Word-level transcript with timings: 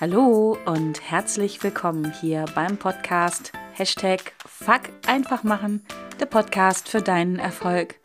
Hallo 0.00 0.56
und 0.64 1.10
herzlich 1.10 1.60
willkommen 1.64 2.12
hier 2.20 2.44
beim 2.54 2.76
Podcast 2.76 3.50
Hashtag 3.72 4.32
Fuck 4.46 4.82
einfach 5.08 5.42
machen, 5.42 5.84
der 6.20 6.26
Podcast 6.26 6.88
für 6.88 7.02
deinen 7.02 7.40
Erfolg. 7.40 7.96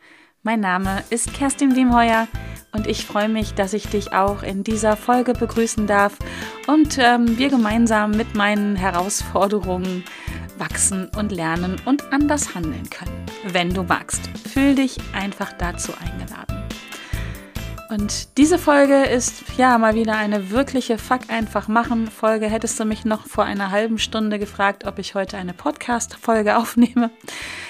Mein 0.42 0.60
Name 0.60 1.04
ist 1.12 1.36
Kerstin 1.36 1.75
Wiemheuer 1.75 2.28
und 2.71 2.88
ich 2.88 3.06
freue 3.06 3.29
mich, 3.29 3.54
dass 3.54 3.74
ich 3.74 3.86
dich 3.89 4.11
auch 4.11 4.42
in 4.42 4.64
dieser 4.64 4.98
Folge 4.98 5.34
begrüßen 5.34 5.86
darf 5.86 6.18
und 6.66 6.98
ähm, 6.98 7.38
wir 7.38 7.50
gemeinsam 7.50 8.10
mit 8.10 8.34
meinen 8.34 8.75
Herausforderungen 8.75 10.04
wachsen 10.57 11.12
und 11.16 11.32
lernen 11.32 11.80
und 11.86 12.12
anders 12.12 12.55
handeln 12.55 12.89
können. 12.89 13.23
Wenn 13.44 13.71
du 13.71 13.84
magst, 13.84 14.32
fühl 14.52 14.73
dich 14.73 14.98
einfach 15.14 15.54
dazu 15.60 15.91
eingeladen. 16.02 16.62
Und 17.93 18.39
diese 18.39 18.57
Folge 18.57 19.04
ist 19.04 19.43
ja 19.56 19.78
mal 19.78 19.93
wieder 19.93 20.18
eine 20.18 20.50
wirkliche 20.50 20.97
Fuck 20.97 21.29
einfach 21.29 21.68
machen 21.68 22.07
Folge. 22.07 22.47
Hättest 22.47 22.79
du 22.79 22.86
mich 22.86 23.06
noch 23.06 23.28
vor 23.28 23.43
einer 23.43 23.69
halben 23.69 24.00
Stunde 24.00 24.39
gefragt, 24.39 24.88
ob 24.88 24.97
ich 24.97 25.14
heute 25.14 25.38
eine 25.38 25.54
Podcast 25.54 26.16
Folge 26.16 26.57
aufnehme, 26.57 27.11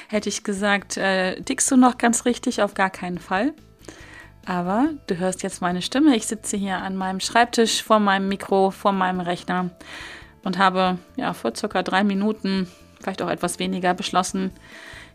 hätte 0.07 0.29
ich 0.29 0.45
gesagt, 0.45 0.95
äh, 0.95 1.41
tickst 1.41 1.69
du 1.69 1.75
noch 1.75 1.97
ganz 1.97 2.23
richtig, 2.23 2.61
auf 2.61 2.73
gar 2.73 2.89
keinen 2.89 3.17
Fall. 3.17 3.53
Aber 4.45 4.91
du 5.07 5.17
hörst 5.17 5.43
jetzt 5.43 5.59
meine 5.59 5.81
Stimme. 5.81 6.15
Ich 6.15 6.25
sitze 6.25 6.55
hier 6.55 6.77
an 6.77 6.95
meinem 6.95 7.19
Schreibtisch 7.19 7.83
vor 7.83 7.99
meinem 7.99 8.29
Mikro, 8.29 8.71
vor 8.71 8.93
meinem 8.93 9.19
Rechner 9.19 9.71
und 10.45 10.57
habe 10.57 10.99
ja 11.17 11.33
vor 11.33 11.53
circa 11.53 11.83
drei 11.83 12.05
Minuten, 12.05 12.69
vielleicht 13.01 13.21
auch 13.21 13.29
etwas 13.29 13.59
weniger, 13.59 13.93
beschlossen, 13.93 14.51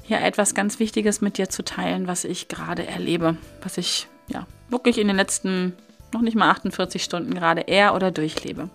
hier 0.03 0.21
etwas 0.21 0.55
ganz 0.55 0.79
Wichtiges 0.79 1.23
mit 1.23 1.39
dir 1.39 1.49
zu 1.49 1.65
teilen, 1.65 2.07
was 2.09 2.27
ich 2.27 2.49
gerade 2.49 2.87
erlebe, 2.87 3.39
was 3.63 3.79
ich 3.79 4.07
ja, 4.27 4.47
wirklich 4.69 4.99
in 4.99 5.09
den 5.09 5.17
letzten 5.17 5.75
noch 6.13 6.21
nicht 6.21 6.37
mal 6.37 6.51
48 6.51 7.03
Stunden 7.03 7.35
gerade 7.35 7.63
er 7.63 7.95
oder 7.95 8.11
durchlebe. 8.11 8.71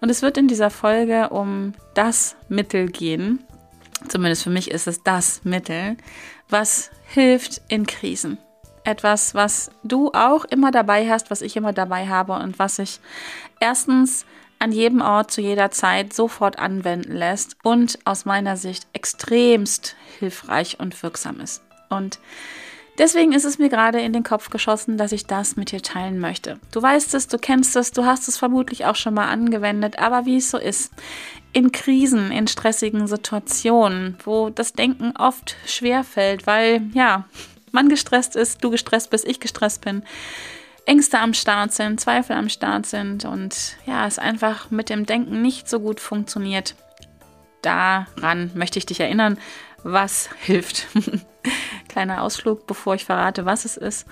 Und 0.00 0.10
es 0.10 0.22
wird 0.22 0.36
in 0.36 0.48
dieser 0.48 0.70
Folge 0.70 1.28
um 1.28 1.74
das 1.94 2.34
Mittel 2.48 2.88
gehen, 2.88 3.44
zumindest 4.08 4.42
für 4.42 4.50
mich 4.50 4.70
ist 4.70 4.86
es 4.86 5.02
das 5.02 5.44
Mittel, 5.44 5.96
was 6.48 6.90
hilft 7.06 7.62
in 7.68 7.86
Krisen. 7.86 8.38
Etwas, 8.84 9.34
was 9.34 9.70
du 9.84 10.10
auch 10.12 10.44
immer 10.46 10.72
dabei 10.72 11.08
hast, 11.08 11.30
was 11.30 11.40
ich 11.40 11.56
immer 11.56 11.72
dabei 11.72 12.08
habe 12.08 12.32
und 12.32 12.58
was 12.58 12.76
sich 12.76 12.98
erstens 13.60 14.26
an 14.58 14.72
jedem 14.72 15.00
Ort 15.00 15.30
zu 15.30 15.40
jeder 15.40 15.70
Zeit 15.70 16.12
sofort 16.12 16.58
anwenden 16.58 17.12
lässt 17.12 17.56
und 17.62 17.98
aus 18.04 18.24
meiner 18.24 18.56
Sicht 18.56 18.86
extremst 18.92 19.96
hilfreich 20.18 20.78
und 20.80 21.00
wirksam 21.02 21.40
ist. 21.40 21.62
Und 21.90 22.18
Deswegen 22.98 23.32
ist 23.32 23.44
es 23.44 23.58
mir 23.58 23.70
gerade 23.70 24.00
in 24.00 24.12
den 24.12 24.22
Kopf 24.22 24.50
geschossen, 24.50 24.98
dass 24.98 25.12
ich 25.12 25.26
das 25.26 25.56
mit 25.56 25.72
dir 25.72 25.82
teilen 25.82 26.18
möchte. 26.18 26.58
Du 26.72 26.82
weißt 26.82 27.14
es, 27.14 27.26
du 27.26 27.38
kennst 27.38 27.74
es, 27.74 27.92
du 27.92 28.04
hast 28.04 28.28
es 28.28 28.36
vermutlich 28.36 28.84
auch 28.84 28.96
schon 28.96 29.14
mal 29.14 29.28
angewendet, 29.28 29.98
aber 29.98 30.26
wie 30.26 30.36
es 30.36 30.50
so 30.50 30.58
ist, 30.58 30.92
in 31.54 31.72
Krisen, 31.72 32.30
in 32.30 32.46
stressigen 32.46 33.06
Situationen, 33.06 34.18
wo 34.24 34.50
das 34.50 34.74
Denken 34.74 35.14
oft 35.16 35.56
schwer 35.66 36.04
fällt, 36.04 36.46
weil 36.46 36.82
ja, 36.92 37.24
man 37.72 37.88
gestresst 37.88 38.36
ist, 38.36 38.62
du 38.62 38.70
gestresst 38.70 39.10
bist, 39.10 39.26
ich 39.26 39.40
gestresst 39.40 39.82
bin, 39.82 40.02
Ängste 40.84 41.18
am 41.18 41.32
Start 41.32 41.72
sind, 41.72 42.00
Zweifel 42.00 42.36
am 42.36 42.48
Start 42.48 42.86
sind 42.86 43.24
und 43.24 43.76
ja, 43.86 44.06
es 44.06 44.18
einfach 44.18 44.70
mit 44.70 44.90
dem 44.90 45.06
Denken 45.06 45.40
nicht 45.40 45.68
so 45.68 45.80
gut 45.80 46.00
funktioniert. 46.00 46.74
Daran 47.62 48.50
möchte 48.54 48.78
ich 48.78 48.86
dich 48.86 49.00
erinnern, 49.00 49.38
was 49.82 50.28
hilft. 50.40 50.86
Kleiner 51.88 52.22
Ausflug, 52.22 52.66
bevor 52.66 52.94
ich 52.94 53.04
verrate, 53.04 53.44
was 53.44 53.64
es 53.64 53.76
ist. 53.76 54.06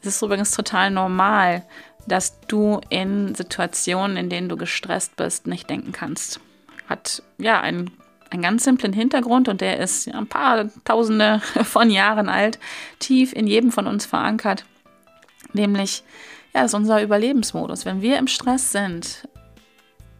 Es 0.00 0.08
ist 0.08 0.22
übrigens 0.22 0.52
total 0.52 0.90
normal, 0.90 1.64
dass 2.06 2.40
du 2.42 2.80
in 2.88 3.34
Situationen, 3.34 4.16
in 4.16 4.30
denen 4.30 4.48
du 4.48 4.56
gestresst 4.56 5.16
bist, 5.16 5.46
nicht 5.46 5.68
denken 5.68 5.92
kannst. 5.92 6.40
Hat 6.88 7.22
ja 7.36 7.60
einen, 7.60 7.90
einen 8.30 8.42
ganz 8.42 8.64
simplen 8.64 8.92
Hintergrund 8.92 9.48
und 9.48 9.60
der 9.60 9.78
ist 9.78 10.06
ja, 10.06 10.14
ein 10.14 10.26
paar 10.26 10.70
Tausende 10.84 11.40
von 11.64 11.90
Jahren 11.90 12.28
alt, 12.28 12.58
tief 12.98 13.32
in 13.32 13.46
jedem 13.46 13.72
von 13.72 13.86
uns 13.86 14.06
verankert. 14.06 14.64
Nämlich, 15.52 16.02
ja, 16.54 16.64
ist 16.64 16.74
unser 16.74 17.02
Überlebensmodus. 17.02 17.84
Wenn 17.84 18.00
wir 18.00 18.18
im 18.18 18.26
Stress 18.26 18.72
sind, 18.72 19.28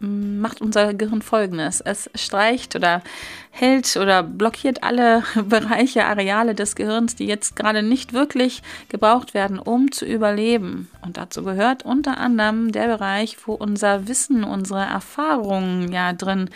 macht 0.01 0.61
unser 0.61 0.95
Gehirn 0.95 1.23
folgendes. 1.23 1.81
Es 1.81 2.11
streicht 2.15 2.77
oder 2.77 3.03
hält 3.51 3.97
oder 3.97 4.23
blockiert 4.23 4.83
alle 4.83 5.25
Bereiche, 5.49 6.05
Areale 6.05 6.55
des 6.55 6.77
Gehirns, 6.77 7.17
die 7.17 7.27
jetzt 7.27 7.57
gerade 7.57 7.83
nicht 7.83 8.13
wirklich 8.13 8.63
gebraucht 8.89 9.35
werden, 9.35 9.59
um 9.59 9.91
zu 9.91 10.05
überleben. 10.05 10.91
Und 11.03 11.17
dazu 11.17 11.43
gehört 11.43 11.85
unter 11.85 12.19
anderem 12.19 12.73
der 12.73 12.87
Bereich, 12.87 13.37
wo 13.47 13.55
unser 13.55 14.09
Wissen, 14.09 14.45
unsere 14.45 14.85
Erfahrungen 14.85 15.93
ja 15.93 16.13
drin, 16.13 16.51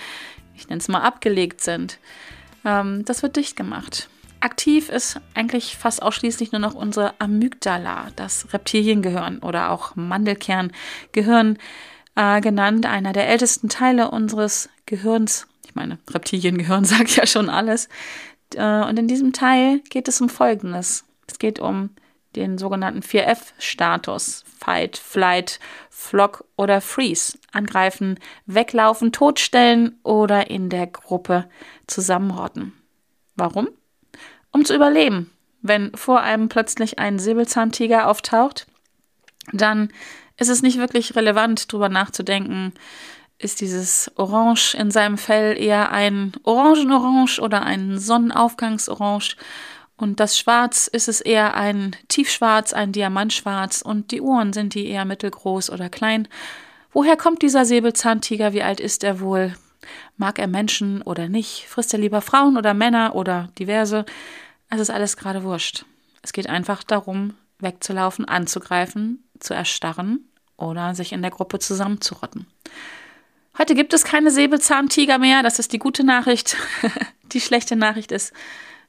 ich 0.56 0.68
nenne 0.68 0.80
es 0.80 0.88
mal, 0.88 1.02
abgelegt 1.02 1.60
sind. 1.60 1.98
Ähm, 2.64 3.04
das 3.04 3.22
wird 3.22 3.36
dicht 3.36 3.56
gemacht. 3.56 4.08
Aktiv 4.40 4.88
ist 4.88 5.20
eigentlich 5.34 5.76
fast 5.76 6.02
ausschließlich 6.02 6.50
nur 6.50 6.60
noch 6.60 6.74
unsere 6.74 7.14
Amygdala, 7.20 8.08
das 8.16 8.52
Reptiliengehirn 8.52 9.38
oder 9.38 9.70
auch 9.70 9.94
Mandelkerngehirn 9.94 11.58
äh, 12.14 12.40
genannt, 12.40 12.86
einer 12.86 13.12
der 13.12 13.28
ältesten 13.28 13.68
Teile 13.68 14.10
unseres 14.10 14.68
Gehirns. 14.86 15.46
Ich 15.66 15.74
meine, 15.74 15.98
Reptiliengehirn 16.10 16.84
sagt 16.86 17.16
ja 17.16 17.26
schon 17.26 17.48
alles. 17.48 17.88
Äh, 18.54 18.84
und 18.84 18.98
in 18.98 19.08
diesem 19.08 19.32
Teil 19.32 19.80
geht 19.90 20.08
es 20.08 20.20
um 20.20 20.28
Folgendes. 20.28 21.04
Es 21.26 21.38
geht 21.38 21.58
um 21.58 21.90
den 22.36 22.58
sogenannten 22.58 23.00
4F-Status. 23.00 24.44
Fight, 24.58 24.96
Flight, 24.96 25.58
Flock 25.90 26.44
oder 26.56 26.80
Freeze. 26.80 27.38
Angreifen, 27.52 28.18
weglaufen, 28.46 29.12
totstellen 29.12 29.98
oder 30.02 30.50
in 30.50 30.68
der 30.68 30.86
Gruppe 30.86 31.48
zusammenrotten. 31.86 32.72
Warum? 33.34 33.68
Um 34.50 34.64
zu 34.64 34.74
überleben. 34.74 35.30
Wenn 35.62 35.94
vor 35.94 36.20
einem 36.20 36.48
plötzlich 36.48 36.98
ein 36.98 37.18
Säbelzahntiger 37.18 38.08
auftaucht, 38.08 38.66
dann 39.52 39.92
ist 40.42 40.48
es 40.48 40.62
nicht 40.62 40.78
wirklich 40.78 41.16
relevant, 41.16 41.72
darüber 41.72 41.88
nachzudenken, 41.88 42.72
ist 43.38 43.60
dieses 43.60 44.10
Orange 44.16 44.74
in 44.74 44.90
seinem 44.90 45.18
Fell 45.18 45.56
eher 45.58 45.92
ein 45.92 46.32
Orangenorange 46.42 47.40
oder 47.40 47.62
ein 47.62 47.98
Sonnenaufgangsorange. 47.98 49.36
Und 49.96 50.20
das 50.20 50.38
Schwarz 50.38 50.88
ist 50.88 51.08
es 51.08 51.20
eher 51.20 51.54
ein 51.54 51.94
Tiefschwarz, 52.08 52.72
ein 52.72 52.92
Diamantschwarz 52.92 53.82
und 53.82 54.10
die 54.10 54.20
Ohren 54.20 54.52
sind 54.52 54.74
die 54.74 54.88
eher 54.88 55.04
mittelgroß 55.04 55.70
oder 55.70 55.88
klein. 55.88 56.28
Woher 56.92 57.16
kommt 57.16 57.42
dieser 57.42 57.64
Säbelzahntiger? 57.64 58.52
Wie 58.52 58.62
alt 58.62 58.80
ist 58.80 59.04
er 59.04 59.20
wohl? 59.20 59.54
Mag 60.16 60.38
er 60.38 60.48
Menschen 60.48 61.02
oder 61.02 61.28
nicht? 61.28 61.66
Frisst 61.68 61.92
er 61.92 62.00
lieber 62.00 62.20
Frauen 62.20 62.56
oder 62.56 62.74
Männer 62.74 63.14
oder 63.14 63.48
diverse? 63.58 64.04
Es 64.70 64.80
ist 64.80 64.90
alles 64.90 65.16
gerade 65.16 65.44
wurscht. 65.44 65.84
Es 66.22 66.32
geht 66.32 66.48
einfach 66.48 66.82
darum, 66.82 67.34
wegzulaufen, 67.58 68.24
anzugreifen, 68.24 69.24
zu 69.38 69.54
erstarren 69.54 70.28
oder 70.56 70.94
sich 70.94 71.12
in 71.12 71.22
der 71.22 71.30
Gruppe 71.30 71.58
zusammenzurotten. 71.58 72.46
Heute 73.58 73.74
gibt 73.74 73.92
es 73.92 74.04
keine 74.04 74.30
Säbelzahntiger 74.30 75.18
mehr, 75.18 75.42
das 75.42 75.58
ist 75.58 75.72
die 75.72 75.78
gute 75.78 76.04
Nachricht. 76.04 76.56
die 77.32 77.40
schlechte 77.40 77.76
Nachricht 77.76 78.12
ist, 78.12 78.32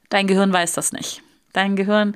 dein 0.10 0.28
Gehirn 0.28 0.54
weiß 0.54 0.74
das 0.74 0.92
nicht. 0.94 1.22
Dein 1.52 1.76
Gehirn 1.76 2.16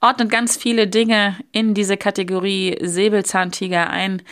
ordnet 0.00 0.30
ganz 0.30 0.56
viele 0.56 0.86
Dinge 0.86 1.36
in 1.52 1.74
diese 1.74 1.96
Kategorie 1.96 2.78
Säbelzahntiger 2.80 3.90
ein, 3.90 4.22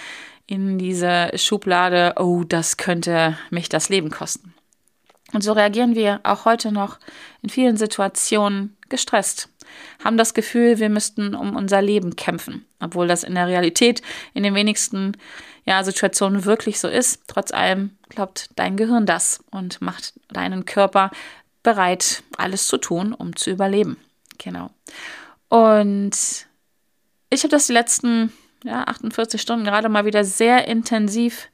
in 0.47 0.79
diese 0.79 1.31
Schublade, 1.35 2.15
oh, 2.19 2.45
das 2.45 2.77
könnte 2.77 3.37
mich 3.51 3.69
das 3.69 3.89
Leben 3.89 4.11
kosten. 4.11 4.55
Und 5.33 5.43
so 5.43 5.53
reagieren 5.53 5.97
wir 5.97 6.21
auch 6.23 6.45
heute 6.45 6.71
noch 6.71 6.99
in 7.43 7.49
vielen 7.49 7.77
Situationen 7.77 8.77
gestresst, 8.89 9.49
haben 10.05 10.17
das 10.17 10.35
Gefühl, 10.35 10.79
wir 10.79 10.89
müssten 10.89 11.35
um 11.35 11.57
unser 11.57 11.83
Leben 11.83 12.17
kämpfen, 12.17 12.65
obwohl 12.81 13.07
das 13.07 13.25
in 13.25 13.35
der 13.35 13.49
Realität 13.49 14.03
in 14.35 14.43
den 14.43 14.55
wenigsten 14.55 15.17
ja, 15.65 15.83
Situationen 15.83 16.45
wirklich 16.45 16.79
so 16.79 16.89
ist. 16.89 17.23
Trotz 17.27 17.53
allem 17.53 17.91
glaubt 18.09 18.51
dein 18.57 18.77
Gehirn 18.77 19.07
das 19.07 19.41
und 19.51 19.83
macht 19.83 20.15
deinen 20.29 20.65
Körper 20.65 21.11
bereit, 21.63 22.23
alles 22.37 22.69
zu 22.69 22.79
tun, 22.79 23.13
um 23.13 23.35
zu 23.35 23.51
überleben. 23.51 23.97
Genau. 24.39 24.71
Und 25.49 26.17
ich 27.31 27.43
habe 27.43 27.51
das 27.51 27.67
die 27.67 27.73
letzten 27.73 28.33
ja, 28.65 28.85
48 28.85 29.41
Stunden 29.41 29.65
gerade 29.65 29.89
mal 29.89 30.05
wieder 30.05 30.25
sehr 30.25 30.69
intensiv 30.69 31.49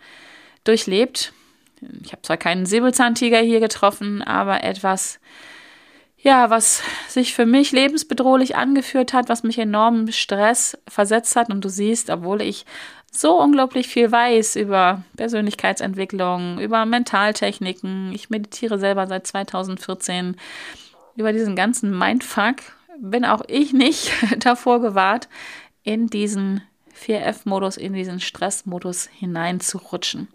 durchlebt. 0.65 1.33
Ich 2.05 2.13
habe 2.13 2.23
zwar 2.23 2.37
keinen 2.37 2.67
Säbelzahntiger 2.67 3.41
hier 3.41 3.61
getroffen, 3.61 4.23
aber 4.23 4.63
etwas, 4.63 5.19
ja, 6.23 6.51
was 6.51 6.83
sich 7.09 7.35
für 7.35 7.47
mich 7.47 7.73
lebensbedrohlich 7.73 8.55
angeführt 8.55 9.13
hat, 9.13 9.29
was 9.29 9.43
mich 9.43 9.59
enorm 9.59 10.11
Stress 10.13 10.79
versetzt 10.89 11.35
hat. 11.35 11.51
Und 11.51 11.65
du 11.65 11.69
siehst, 11.69 12.11
obwohl 12.11 12.43
ich 12.43 12.65
so 13.11 13.41
unglaublich 13.41 13.89
viel 13.89 14.11
weiß 14.11 14.57
über 14.57 15.03
Persönlichkeitsentwicklung, 15.17 16.61
über 16.61 16.87
Mentaltechniken, 16.87 18.13
ich 18.15 18.31
meditiere 18.31 18.79
selber 18.79 19.07
seit 19.09 19.27
2014, 19.27 20.37
über 21.17 21.33
diesen 21.33 21.57
ganzen 21.57 21.97
Mindfuck, 21.97 22.57
bin 22.99 23.25
auch 23.25 23.43
ich 23.49 23.73
nicht 23.73 24.13
davor 24.39 24.81
gewahrt, 24.81 25.29
in 25.83 26.07
diesen 26.07 26.63
4F-Modus, 27.05 27.77
in 27.77 27.95
diesen 27.95 28.21
Stressmodus 28.21 29.09
hineinzurutschen. 29.19 30.29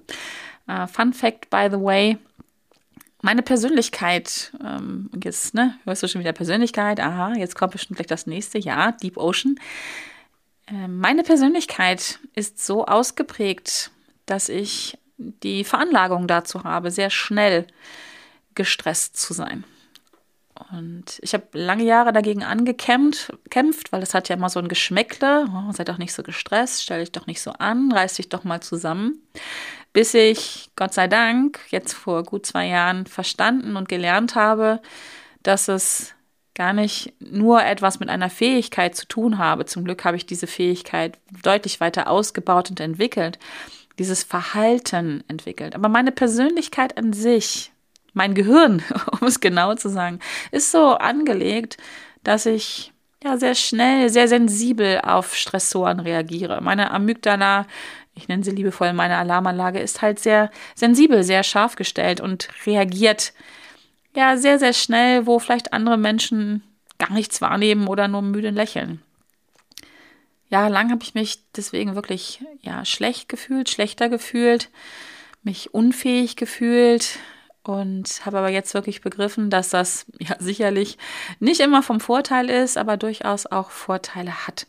Uh, 0.67 0.85
Fun 0.85 1.13
Fact, 1.13 1.49
by 1.49 1.69
the 1.71 1.81
way, 1.81 2.17
meine 3.27 3.43
Persönlichkeit, 3.43 4.53
ähm, 4.63 5.09
jetzt, 5.21 5.53
ne, 5.53 5.77
hörst 5.83 6.01
du 6.01 6.07
schon 6.07 6.21
wieder 6.21 6.31
Persönlichkeit, 6.31 7.01
aha, 7.01 7.33
jetzt 7.33 7.57
kommt 7.57 7.73
bestimmt 7.73 7.97
gleich 7.97 8.07
das 8.07 8.25
nächste, 8.25 8.57
ja, 8.57 8.93
Deep 8.93 9.17
Ocean. 9.17 9.59
Äh, 10.67 10.87
meine 10.87 11.23
Persönlichkeit 11.23 12.19
ist 12.35 12.65
so 12.65 12.85
ausgeprägt, 12.85 13.91
dass 14.27 14.47
ich 14.47 14.97
die 15.17 15.65
Veranlagung 15.65 16.27
dazu 16.27 16.63
habe, 16.63 16.89
sehr 16.89 17.09
schnell 17.09 17.67
gestresst 18.55 19.17
zu 19.17 19.33
sein. 19.33 19.65
Und 20.71 21.19
ich 21.21 21.33
habe 21.33 21.47
lange 21.51 21.83
Jahre 21.83 22.13
dagegen 22.13 22.45
angekämpft, 22.45 23.33
kämpft, 23.49 23.91
weil 23.91 23.99
das 23.99 24.13
hat 24.13 24.29
ja 24.29 24.37
immer 24.37 24.49
so 24.49 24.59
ein 24.59 24.69
Geschmäckle. 24.69 25.47
Oh, 25.49 25.73
sei 25.73 25.83
doch 25.83 25.97
nicht 25.97 26.13
so 26.13 26.23
gestresst, 26.23 26.81
stell 26.81 27.01
dich 27.01 27.11
doch 27.11 27.27
nicht 27.27 27.41
so 27.41 27.51
an, 27.51 27.91
reiß 27.91 28.15
dich 28.15 28.29
doch 28.29 28.45
mal 28.45 28.61
zusammen. 28.61 29.21
Bis 29.97 30.13
ich, 30.13 30.69
Gott 30.75 30.93
sei 30.93 31.07
Dank, 31.07 31.59
jetzt 31.69 31.93
vor 31.93 32.21
gut 32.21 32.45
zwei 32.45 32.67
Jahren 32.67 33.07
verstanden 33.07 33.75
und 33.75 33.89
gelernt 33.89 34.35
habe, 34.35 34.79
dass 35.41 35.67
es 35.69 36.13
gar 36.53 36.71
nicht 36.71 37.15
nur 37.19 37.63
etwas 37.63 37.99
mit 37.99 38.07
einer 38.07 38.29
Fähigkeit 38.29 38.95
zu 38.95 39.07
tun 39.07 39.39
habe. 39.39 39.65
Zum 39.65 39.85
Glück 39.85 40.05
habe 40.05 40.15
ich 40.15 40.27
diese 40.27 40.45
Fähigkeit 40.45 41.17
deutlich 41.41 41.79
weiter 41.79 42.11
ausgebaut 42.11 42.69
und 42.69 42.79
entwickelt, 42.79 43.39
dieses 43.97 44.23
Verhalten 44.23 45.23
entwickelt. 45.27 45.73
Aber 45.73 45.89
meine 45.89 46.11
Persönlichkeit 46.11 46.95
an 46.95 47.11
sich, 47.11 47.71
mein 48.13 48.35
Gehirn, 48.35 48.83
um 49.19 49.27
es 49.27 49.39
genau 49.39 49.73
zu 49.73 49.89
sagen, 49.89 50.19
ist 50.51 50.69
so 50.69 50.93
angelegt, 50.93 51.77
dass 52.23 52.45
ich 52.45 52.93
ja 53.23 53.37
sehr 53.37 53.55
schnell, 53.55 54.09
sehr 54.09 54.27
sensibel 54.27 55.01
auf 55.01 55.35
Stressoren 55.35 55.99
reagiere. 55.99 56.61
Meine 56.61 56.91
Amygdala, 56.91 57.65
ich 58.17 58.27
nenne 58.27 58.43
sie 58.43 58.51
liebevoll 58.51 58.93
meine 58.93 59.17
Alarmanlage, 59.17 59.79
ist 59.79 60.01
halt 60.01 60.19
sehr 60.19 60.51
sensibel, 60.75 61.23
sehr 61.23 61.43
scharf 61.43 61.75
gestellt 61.75 62.19
und 62.19 62.49
reagiert 62.65 63.33
ja 64.15 64.37
sehr, 64.37 64.59
sehr 64.59 64.73
schnell, 64.73 65.25
wo 65.25 65.39
vielleicht 65.39 65.73
andere 65.73 65.97
Menschen 65.97 66.63
gar 66.97 67.13
nichts 67.13 67.41
wahrnehmen 67.41 67.87
oder 67.87 68.07
nur 68.07 68.21
müde 68.21 68.49
lächeln. 68.49 69.01
Jahrelang 70.49 70.91
habe 70.91 71.03
ich 71.03 71.13
mich 71.13 71.39
deswegen 71.55 71.95
wirklich 71.95 72.43
ja 72.61 72.83
schlecht 72.85 73.29
gefühlt, 73.29 73.69
schlechter 73.69 74.09
gefühlt, 74.09 74.69
mich 75.43 75.73
unfähig 75.73 76.35
gefühlt, 76.35 77.19
und 77.67 78.25
habe 78.25 78.37
aber 78.37 78.49
jetzt 78.49 78.73
wirklich 78.73 79.01
begriffen, 79.01 79.49
dass 79.49 79.69
das 79.69 80.05
ja 80.19 80.35
sicherlich 80.39 80.97
nicht 81.39 81.59
immer 81.59 81.83
vom 81.83 81.99
Vorteil 81.99 82.49
ist, 82.49 82.77
aber 82.77 82.95
durchaus 82.95 83.45
auch 83.45 83.71
Vorteile 83.71 84.47
hat. 84.47 84.67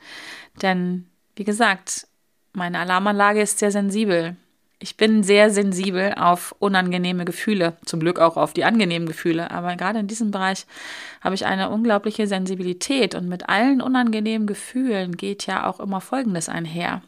Denn 0.63 1.07
wie 1.37 1.45
gesagt, 1.45 2.09
meine 2.59 2.79
Alarmanlage 2.81 3.41
ist 3.41 3.59
sehr 3.59 3.71
sensibel. 3.71 4.37
Ich 4.81 4.97
bin 4.97 5.25
sehr 5.25 5.51
sensibel 5.51 6.15
auf 6.15 6.55
unangenehme 6.59 7.25
Gefühle, 7.25 7.77
zum 7.85 7.99
Glück 7.99 8.21
auch 8.21 8.37
auf 8.37 8.53
die 8.53 8.65
angenehmen 8.65 9.09
Gefühle, 9.09 9.51
aber 9.51 9.75
gerade 9.75 9.99
in 9.99 10.07
diesem 10.07 10.31
Bereich 10.31 10.67
habe 11.21 11.35
ich 11.35 11.47
eine 11.47 11.71
unglaubliche 11.71 12.27
Sensibilität 12.29 13.15
und 13.17 13.29
mit 13.29 13.49
allen 13.49 13.81
unangenehmen 13.81 14.47
Gefühlen 14.47 15.17
geht 15.17 15.47
ja 15.47 15.67
auch 15.67 15.81
immer 15.81 16.01
Folgendes 16.01 16.49
einher. 16.49 17.03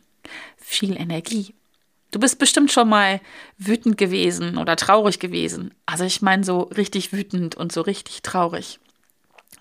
Viel 0.56 0.96
Energie, 0.96 1.54
Du 2.10 2.18
bist 2.18 2.38
bestimmt 2.38 2.72
schon 2.72 2.88
mal 2.88 3.20
wütend 3.56 3.96
gewesen 3.96 4.58
oder 4.58 4.74
traurig 4.76 5.20
gewesen. 5.20 5.72
Also 5.86 6.04
ich 6.04 6.22
meine 6.22 6.42
so 6.42 6.62
richtig 6.62 7.12
wütend 7.12 7.54
und 7.54 7.72
so 7.72 7.82
richtig 7.82 8.22
traurig. 8.22 8.80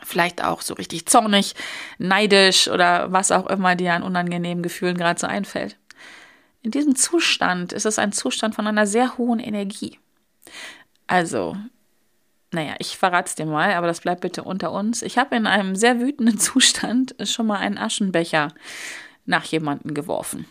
Vielleicht 0.04 0.44
auch 0.44 0.62
so 0.62 0.74
richtig 0.74 1.06
zornig, 1.06 1.56
neidisch 1.98 2.68
oder 2.68 3.12
was 3.12 3.32
auch 3.32 3.48
immer 3.48 3.76
dir 3.76 3.94
an 3.94 4.04
unangenehmen 4.04 4.64
Gefühlen 4.64 4.98
gerade 4.98 5.20
so 5.20 5.28
einfällt. 5.28 5.78
In 6.62 6.72
diesem 6.72 6.96
Zustand 6.96 7.74
ist 7.74 7.86
es 7.86 8.00
ein 8.00 8.12
Zustand 8.12 8.56
von 8.56 8.68
einer 8.68 8.86
sehr 8.86 9.18
hohen 9.18 9.40
Energie. 9.40 9.98
Also, 11.08 11.56
naja, 12.52 12.76
ich 12.80 12.98
verrate 12.98 13.30
es 13.30 13.36
dir 13.36 13.46
mal, 13.46 13.74
aber 13.74 13.88
das 13.88 14.02
bleibt 14.02 14.22
bitte 14.22 14.44
unter 14.44 14.72
uns. 14.72 15.02
Ich 15.02 15.18
habe 15.18 15.36
in 15.36 15.48
einem 15.48 15.76
sehr 15.76 16.00
wütenden 16.00 16.38
Zustand 16.40 17.16
schon 17.24 17.48
mal 17.48 17.60
einen 17.60 17.78
Aschenbecher 17.78 18.54
nach 19.26 19.46
jemanden 19.46 19.94
geworfen 19.94 20.46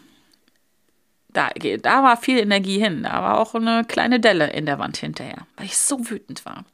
da, 1.32 1.50
da 1.50 2.02
war 2.02 2.16
viel 2.16 2.38
Energie 2.38 2.78
hin. 2.78 3.02
Da 3.02 3.22
war 3.22 3.38
auch 3.38 3.54
eine 3.54 3.84
kleine 3.84 4.18
Delle 4.18 4.50
in 4.50 4.66
der 4.66 4.78
Wand 4.78 4.96
hinterher, 4.96 5.46
weil 5.56 5.66
ich 5.66 5.76
so 5.76 6.10
wütend 6.10 6.44
war. 6.46 6.64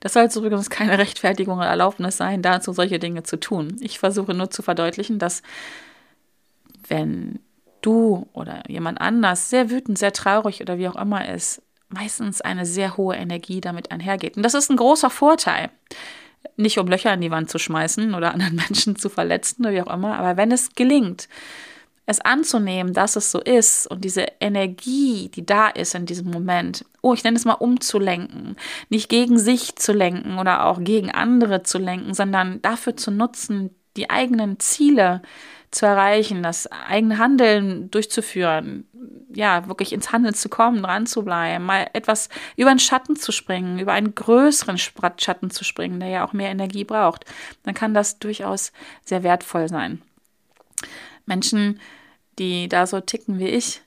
Das 0.00 0.14
soll 0.14 0.24
jetzt 0.24 0.36
übrigens 0.36 0.68
keine 0.68 0.98
Rechtfertigung 0.98 1.58
oder 1.58 1.68
Erlaubnis 1.68 2.16
sein, 2.16 2.42
dazu 2.42 2.72
solche 2.72 2.98
Dinge 2.98 3.22
zu 3.22 3.38
tun. 3.38 3.76
Ich 3.80 3.98
versuche 3.98 4.34
nur 4.34 4.50
zu 4.50 4.62
verdeutlichen, 4.62 5.18
dass 5.18 5.42
wenn 6.88 7.38
du 7.82 8.28
oder 8.32 8.62
jemand 8.68 9.00
anders 9.00 9.48
sehr 9.48 9.70
wütend, 9.70 9.96
sehr 9.96 10.12
traurig 10.12 10.60
oder 10.60 10.76
wie 10.78 10.88
auch 10.88 10.96
immer 10.96 11.28
ist, 11.28 11.62
meistens 11.88 12.40
eine 12.40 12.66
sehr 12.66 12.96
hohe 12.96 13.16
Energie 13.16 13.60
damit 13.60 13.90
einhergeht. 13.90 14.36
Und 14.36 14.42
das 14.42 14.54
ist 14.54 14.70
ein 14.70 14.76
großer 14.76 15.10
Vorteil. 15.10 15.70
Nicht 16.56 16.78
um 16.78 16.88
Löcher 16.88 17.12
in 17.14 17.20
die 17.20 17.30
Wand 17.30 17.48
zu 17.48 17.58
schmeißen 17.58 18.14
oder 18.14 18.32
anderen 18.34 18.56
Menschen 18.56 18.96
zu 18.96 19.08
verletzen 19.08 19.62
oder 19.62 19.72
wie 19.72 19.82
auch 19.82 19.94
immer, 19.94 20.18
aber 20.18 20.36
wenn 20.36 20.52
es 20.52 20.74
gelingt, 20.74 21.28
es 22.10 22.20
anzunehmen, 22.20 22.92
dass 22.92 23.16
es 23.16 23.30
so 23.30 23.40
ist 23.40 23.86
und 23.86 24.04
diese 24.04 24.26
Energie, 24.40 25.30
die 25.34 25.46
da 25.46 25.68
ist 25.68 25.94
in 25.94 26.06
diesem 26.06 26.30
Moment, 26.30 26.84
oh, 27.02 27.14
ich 27.14 27.24
nenne 27.24 27.36
es 27.36 27.44
mal 27.44 27.54
umzulenken, 27.54 28.56
nicht 28.88 29.08
gegen 29.08 29.38
sich 29.38 29.76
zu 29.76 29.92
lenken 29.92 30.38
oder 30.38 30.66
auch 30.66 30.82
gegen 30.82 31.10
andere 31.10 31.62
zu 31.62 31.78
lenken, 31.78 32.14
sondern 32.14 32.60
dafür 32.62 32.96
zu 32.96 33.10
nutzen, 33.10 33.74
die 33.96 34.10
eigenen 34.10 34.58
Ziele 34.58 35.22
zu 35.70 35.86
erreichen, 35.86 36.42
das 36.42 36.66
eigene 36.66 37.18
Handeln 37.18 37.90
durchzuführen, 37.92 38.88
ja, 39.32 39.68
wirklich 39.68 39.92
ins 39.92 40.10
Handeln 40.10 40.34
zu 40.34 40.48
kommen, 40.48 40.82
dran 40.82 41.06
zu 41.06 41.22
bleiben, 41.24 41.64
mal 41.64 41.88
etwas 41.92 42.28
über 42.56 42.70
einen 42.70 42.80
Schatten 42.80 43.14
zu 43.14 43.30
springen, 43.30 43.78
über 43.78 43.92
einen 43.92 44.16
größeren 44.16 44.78
Schatten 44.78 45.50
zu 45.50 45.62
springen, 45.62 46.00
der 46.00 46.08
ja 46.08 46.26
auch 46.26 46.32
mehr 46.32 46.50
Energie 46.50 46.84
braucht, 46.84 47.24
dann 47.62 47.74
kann 47.74 47.94
das 47.94 48.18
durchaus 48.18 48.72
sehr 49.04 49.22
wertvoll 49.22 49.68
sein. 49.68 50.02
Menschen, 51.26 51.78
die 52.38 52.68
da 52.68 52.86
so 52.86 53.00
ticken 53.00 53.38
wie 53.38 53.48
ich, 53.48 53.82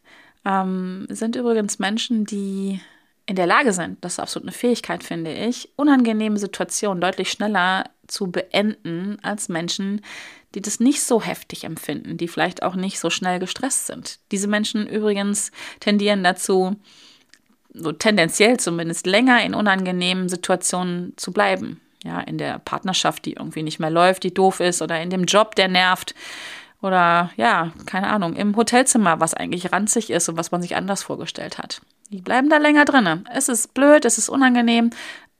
ähm, 0.45 1.07
sind 1.09 1.35
übrigens 1.35 1.79
Menschen, 1.79 2.25
die 2.25 2.79
in 3.25 3.35
der 3.35 3.47
Lage 3.47 3.71
sind, 3.71 4.03
das 4.03 4.13
ist 4.13 4.19
absolut 4.19 4.47
eine 4.47 4.55
Fähigkeit, 4.55 5.03
finde 5.03 5.33
ich, 5.33 5.69
unangenehme 5.77 6.37
Situationen 6.37 6.99
deutlich 6.99 7.31
schneller 7.31 7.85
zu 8.07 8.29
beenden 8.31 9.17
als 9.21 9.47
Menschen, 9.47 10.01
die 10.55 10.61
das 10.61 10.79
nicht 10.79 11.01
so 11.01 11.21
heftig 11.21 11.63
empfinden, 11.63 12.17
die 12.17 12.27
vielleicht 12.27 12.63
auch 12.63 12.75
nicht 12.75 12.99
so 12.99 13.09
schnell 13.09 13.39
gestresst 13.39 13.87
sind. 13.87 14.19
Diese 14.31 14.47
Menschen 14.47 14.87
übrigens 14.87 15.51
tendieren 15.79 16.23
dazu, 16.23 16.75
so 17.73 17.91
tendenziell 17.91 18.59
zumindest 18.59 19.07
länger 19.07 19.43
in 19.43 19.55
unangenehmen 19.55 20.29
Situationen 20.29 21.13
zu 21.17 21.31
bleiben. 21.31 21.79
Ja, 22.03 22.19
in 22.19 22.37
der 22.37 22.59
Partnerschaft, 22.59 23.23
die 23.25 23.33
irgendwie 23.33 23.63
nicht 23.63 23.79
mehr 23.79 23.89
läuft, 23.89 24.23
die 24.23 24.33
doof 24.33 24.59
ist, 24.59 24.81
oder 24.81 25.01
in 25.01 25.09
dem 25.09 25.23
Job, 25.23 25.55
der 25.55 25.69
nervt, 25.69 26.13
oder 26.83 27.31
ja, 27.37 27.71
keine 27.85 28.07
Ahnung, 28.07 28.35
im 28.35 28.55
Hotelzimmer, 28.55 29.19
was 29.19 29.33
eigentlich 29.33 29.71
ranzig 29.71 30.09
ist 30.09 30.27
und 30.27 30.37
was 30.37 30.51
man 30.51 30.61
sich 30.61 30.75
anders 30.75 31.01
vorgestellt 31.01 31.57
hat. 31.57 31.81
Die 32.09 32.21
bleiben 32.21 32.49
da 32.49 32.57
länger 32.57 32.85
drin. 32.85 33.25
Es 33.33 33.49
ist 33.49 33.73
blöd, 33.73 34.05
es 34.05 34.17
ist 34.17 34.29
unangenehm, 34.29 34.89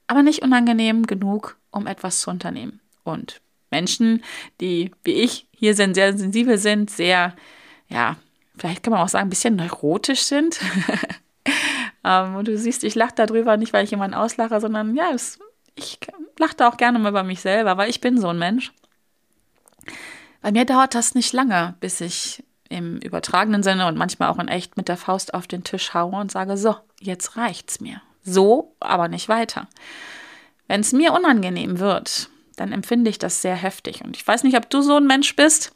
aber 0.08 0.24
nicht 0.24 0.42
unangenehm 0.42 1.06
genug, 1.06 1.58
um 1.72 1.86
etwas 1.86 2.22
zu 2.22 2.30
unternehmen. 2.30 2.80
Und 3.04 3.42
Menschen, 3.72 4.24
die 4.62 4.92
wie 5.04 5.14
ich 5.14 5.48
hier 5.52 5.76
sind, 5.76 5.96
sehr 5.96 6.18
sensibel 6.18 6.58
sind, 6.58 6.90
sehr, 6.90 7.36
ja, 7.90 8.16
vielleicht 8.58 8.84
kann 8.84 8.94
man 8.94 9.02
auch 9.02 9.10
sagen, 9.10 9.28
ein 9.28 9.30
bisschen 9.30 9.58
neurotisch 9.58 10.22
sind. 10.22 10.62
ähm, 12.06 12.36
und 12.36 12.48
du 12.48 12.58
siehst, 12.58 12.84
ich 12.86 12.96
lache 12.96 13.16
darüber 13.16 13.58
nicht, 13.58 13.74
weil 13.74 13.84
ich 13.84 13.92
jemanden 13.92 14.16
auslache, 14.16 14.62
sondern 14.62 14.96
ja, 14.96 15.12
es, 15.14 15.40
ich 15.76 16.00
lache 16.40 16.56
da 16.56 16.70
auch 16.70 16.78
gerne 16.78 17.00
mal 17.00 17.10
über 17.10 17.24
mich 17.24 17.42
selber, 17.42 17.76
weil 17.76 17.90
ich 17.90 18.00
bin 18.00 18.18
so 18.18 18.30
ein 18.30 18.40
Mensch. 18.40 18.72
Bei 20.44 20.52
mir 20.52 20.66
dauert 20.66 20.94
das 20.94 21.16
nicht 21.16 21.32
lange, 21.32 21.74
bis 21.80 22.02
ich 22.02 22.44
im 22.68 22.98
übertragenen 22.98 23.64
Sinne 23.64 23.88
und 23.88 23.98
manchmal 23.98 24.30
auch 24.30 24.40
in 24.40 24.50
echt 24.50 24.76
mit 24.76 24.90
der 24.90 24.98
Faust 24.98 25.34
auf 25.34 25.48
den 25.48 25.64
Tisch 25.64 25.94
haue 25.94 26.20
und 26.20 26.32
sage, 26.32 26.58
so, 26.58 26.76
jetzt 27.00 27.38
reicht's 27.38 27.80
mir. 27.80 28.02
So, 28.24 28.76
aber 28.82 29.08
nicht 29.08 29.30
weiter. 29.30 29.70
Wenn 30.68 30.82
es 30.82 30.92
mir 30.92 31.14
unangenehm 31.14 31.80
wird, 31.80 32.30
dann 32.58 32.74
empfinde 32.74 33.10
ich 33.10 33.20
das 33.20 33.42
sehr 33.42 33.56
heftig. 33.56 34.04
Und 34.04 34.18
ich 34.18 34.28
weiß 34.28 34.44
nicht, 34.44 34.58
ob 34.58 34.70
du 34.70 34.82
so 34.82 34.98
ein 34.98 35.08
Mensch 35.08 35.34
bist 35.38 35.74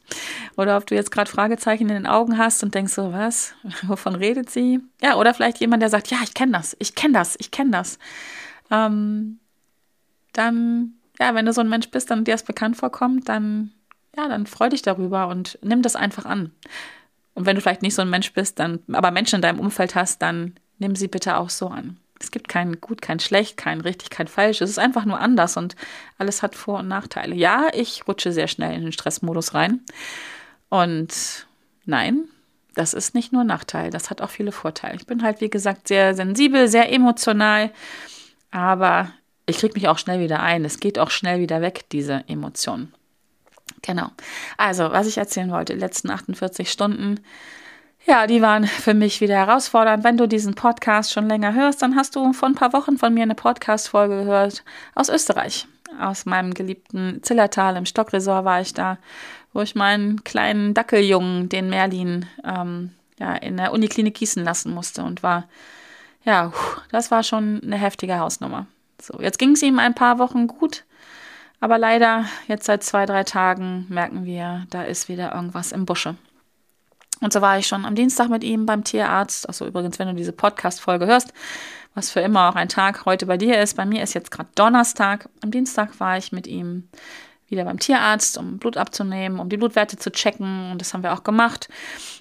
oder 0.58 0.76
ob 0.76 0.86
du 0.86 0.94
jetzt 0.94 1.10
gerade 1.10 1.30
Fragezeichen 1.30 1.88
in 1.88 1.94
den 1.94 2.06
Augen 2.06 2.36
hast 2.36 2.62
und 2.62 2.74
denkst 2.74 2.92
so, 2.92 3.10
was? 3.10 3.54
Wovon 3.84 4.16
redet 4.16 4.50
sie? 4.50 4.80
Ja, 5.02 5.16
oder 5.16 5.32
vielleicht 5.32 5.60
jemand, 5.60 5.82
der 5.82 5.88
sagt, 5.88 6.08
ja, 6.08 6.18
ich 6.22 6.34
kenne 6.34 6.52
das, 6.52 6.76
ich 6.78 6.94
kenne 6.94 7.14
das, 7.14 7.36
ich 7.40 7.50
kenne 7.50 7.70
das. 7.70 7.98
Ähm, 8.70 9.38
dann, 10.34 10.92
ja, 11.18 11.34
wenn 11.34 11.46
du 11.46 11.54
so 11.54 11.62
ein 11.62 11.70
Mensch 11.70 11.90
bist 11.90 12.10
und 12.10 12.28
dir 12.28 12.34
das 12.34 12.42
bekannt 12.42 12.76
vorkommt, 12.76 13.30
dann 13.30 13.72
ja, 14.18 14.28
dann 14.28 14.46
freu 14.46 14.68
dich 14.68 14.82
darüber 14.82 15.28
und 15.28 15.58
nimm 15.62 15.80
das 15.80 15.94
einfach 15.94 16.24
an. 16.24 16.50
Und 17.34 17.46
wenn 17.46 17.54
du 17.54 17.62
vielleicht 17.62 17.82
nicht 17.82 17.94
so 17.94 18.02
ein 18.02 18.10
Mensch 18.10 18.32
bist, 18.32 18.58
dann, 18.58 18.80
aber 18.92 19.12
Menschen 19.12 19.36
in 19.36 19.42
deinem 19.42 19.60
Umfeld 19.60 19.94
hast, 19.94 20.22
dann 20.22 20.56
nimm 20.78 20.96
sie 20.96 21.06
bitte 21.06 21.36
auch 21.36 21.50
so 21.50 21.68
an. 21.68 21.98
Es 22.20 22.32
gibt 22.32 22.48
kein 22.48 22.80
gut, 22.80 23.00
kein 23.00 23.20
schlecht, 23.20 23.56
kein 23.56 23.80
richtig, 23.80 24.10
kein 24.10 24.26
falsch. 24.26 24.60
Es 24.60 24.70
ist 24.70 24.80
einfach 24.80 25.04
nur 25.04 25.20
anders 25.20 25.56
und 25.56 25.76
alles 26.18 26.42
hat 26.42 26.56
Vor- 26.56 26.80
und 26.80 26.88
Nachteile. 26.88 27.36
Ja, 27.36 27.68
ich 27.72 28.08
rutsche 28.08 28.32
sehr 28.32 28.48
schnell 28.48 28.74
in 28.74 28.82
den 28.82 28.92
Stressmodus 28.92 29.54
rein. 29.54 29.82
Und 30.68 31.46
nein, 31.84 32.24
das 32.74 32.94
ist 32.94 33.14
nicht 33.14 33.32
nur 33.32 33.44
Nachteil, 33.44 33.90
das 33.90 34.10
hat 34.10 34.20
auch 34.20 34.30
viele 34.30 34.50
Vorteile. 34.50 34.96
Ich 34.96 35.06
bin 35.06 35.22
halt, 35.22 35.40
wie 35.40 35.50
gesagt, 35.50 35.86
sehr 35.86 36.16
sensibel, 36.16 36.66
sehr 36.66 36.92
emotional, 36.92 37.70
aber 38.50 39.12
ich 39.46 39.58
kriege 39.58 39.74
mich 39.74 39.86
auch 39.86 39.98
schnell 39.98 40.18
wieder 40.18 40.42
ein. 40.42 40.64
Es 40.64 40.80
geht 40.80 40.98
auch 40.98 41.10
schnell 41.10 41.38
wieder 41.38 41.60
weg, 41.60 41.84
diese 41.92 42.24
Emotionen. 42.26 42.92
Genau. 43.82 44.08
Also, 44.56 44.90
was 44.90 45.06
ich 45.06 45.18
erzählen 45.18 45.50
wollte, 45.50 45.74
die 45.74 45.80
letzten 45.80 46.10
48 46.10 46.70
Stunden, 46.70 47.20
ja, 48.06 48.26
die 48.26 48.40
waren 48.40 48.66
für 48.66 48.94
mich 48.94 49.20
wieder 49.20 49.36
herausfordernd. 49.36 50.02
Wenn 50.02 50.16
du 50.16 50.26
diesen 50.26 50.54
Podcast 50.54 51.12
schon 51.12 51.28
länger 51.28 51.54
hörst, 51.54 51.82
dann 51.82 51.94
hast 51.96 52.16
du 52.16 52.32
vor 52.32 52.48
ein 52.48 52.54
paar 52.54 52.72
Wochen 52.72 52.96
von 52.96 53.12
mir 53.12 53.22
eine 53.22 53.34
Podcast-Folge 53.34 54.24
gehört 54.24 54.64
aus 54.94 55.08
Österreich. 55.08 55.66
Aus 56.00 56.26
meinem 56.26 56.54
geliebten 56.54 57.22
Zillertal 57.22 57.76
im 57.76 57.86
Stockresort 57.86 58.44
war 58.44 58.60
ich 58.60 58.72
da, 58.72 58.98
wo 59.52 59.60
ich 59.60 59.74
meinen 59.74 60.24
kleinen 60.24 60.74
Dackeljungen, 60.74 61.48
den 61.48 61.68
Merlin, 61.68 62.26
ähm, 62.44 62.92
ja, 63.18 63.34
in 63.34 63.56
der 63.56 63.72
Uniklinik 63.72 64.14
gießen 64.14 64.44
lassen 64.44 64.72
musste 64.72 65.02
und 65.02 65.22
war, 65.22 65.48
ja, 66.24 66.52
das 66.90 67.10
war 67.10 67.22
schon 67.22 67.60
eine 67.62 67.76
heftige 67.76 68.18
Hausnummer. 68.18 68.66
So, 69.00 69.20
jetzt 69.20 69.38
ging 69.38 69.52
es 69.52 69.62
ihm 69.62 69.78
ein 69.78 69.94
paar 69.94 70.18
Wochen 70.18 70.46
gut. 70.46 70.84
Aber 71.60 71.78
leider, 71.78 72.24
jetzt 72.46 72.66
seit 72.66 72.84
zwei, 72.84 73.04
drei 73.04 73.24
Tagen 73.24 73.86
merken 73.88 74.24
wir, 74.24 74.66
da 74.70 74.82
ist 74.82 75.08
wieder 75.08 75.34
irgendwas 75.34 75.72
im 75.72 75.86
Busche. 75.86 76.16
Und 77.20 77.32
so 77.32 77.40
war 77.40 77.58
ich 77.58 77.66
schon 77.66 77.84
am 77.84 77.96
Dienstag 77.96 78.28
mit 78.28 78.44
ihm 78.44 78.64
beim 78.64 78.84
Tierarzt. 78.84 79.48
Also 79.48 79.66
übrigens, 79.66 79.98
wenn 79.98 80.08
du 80.08 80.14
diese 80.14 80.32
Podcast-Folge 80.32 81.06
hörst, 81.06 81.32
was 81.94 82.10
für 82.10 82.20
immer 82.20 82.48
auch 82.48 82.54
ein 82.54 82.68
Tag 82.68 83.06
heute 83.06 83.26
bei 83.26 83.36
dir 83.36 83.60
ist. 83.60 83.74
Bei 83.74 83.84
mir 83.84 84.02
ist 84.04 84.14
jetzt 84.14 84.30
gerade 84.30 84.50
Donnerstag. 84.54 85.28
Am 85.42 85.50
Dienstag 85.50 85.98
war 85.98 86.16
ich 86.16 86.30
mit 86.30 86.46
ihm 86.46 86.88
wieder 87.48 87.64
beim 87.64 87.80
Tierarzt, 87.80 88.38
um 88.38 88.58
Blut 88.58 88.76
abzunehmen, 88.76 89.40
um 89.40 89.48
die 89.48 89.56
Blutwerte 89.56 89.96
zu 89.96 90.12
checken. 90.12 90.70
Und 90.70 90.80
das 90.80 90.94
haben 90.94 91.02
wir 91.02 91.12
auch 91.12 91.24
gemacht. 91.24 91.68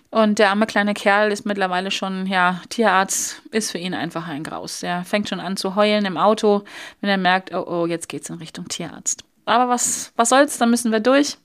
Und 0.09 0.39
der 0.39 0.49
arme 0.49 0.65
kleine 0.65 0.93
Kerl 0.95 1.31
ist 1.31 1.45
mittlerweile 1.45 1.91
schon, 1.91 2.25
ja, 2.25 2.61
Tierarzt 2.69 3.43
ist 3.51 3.71
für 3.71 3.77
ihn 3.77 3.93
einfach 3.93 4.27
ein 4.27 4.43
Graus. 4.43 4.81
Er 4.81 5.03
fängt 5.03 5.29
schon 5.29 5.41
an 5.41 5.57
zu 5.57 5.75
heulen 5.75 6.05
im 6.05 6.17
Auto, 6.17 6.63
wenn 7.01 7.09
er 7.09 7.17
merkt, 7.17 7.53
oh, 7.53 7.65
oh, 7.67 7.85
jetzt 7.85 8.07
geht's 8.09 8.29
in 8.29 8.37
Richtung 8.37 8.67
Tierarzt. 8.69 9.26
Aber 9.47 9.69
was, 9.69 10.11
was 10.15 10.29
soll's, 10.29 10.57
da 10.57 10.65
müssen 10.65 10.91
wir 10.91 10.99
durch. 10.99 11.37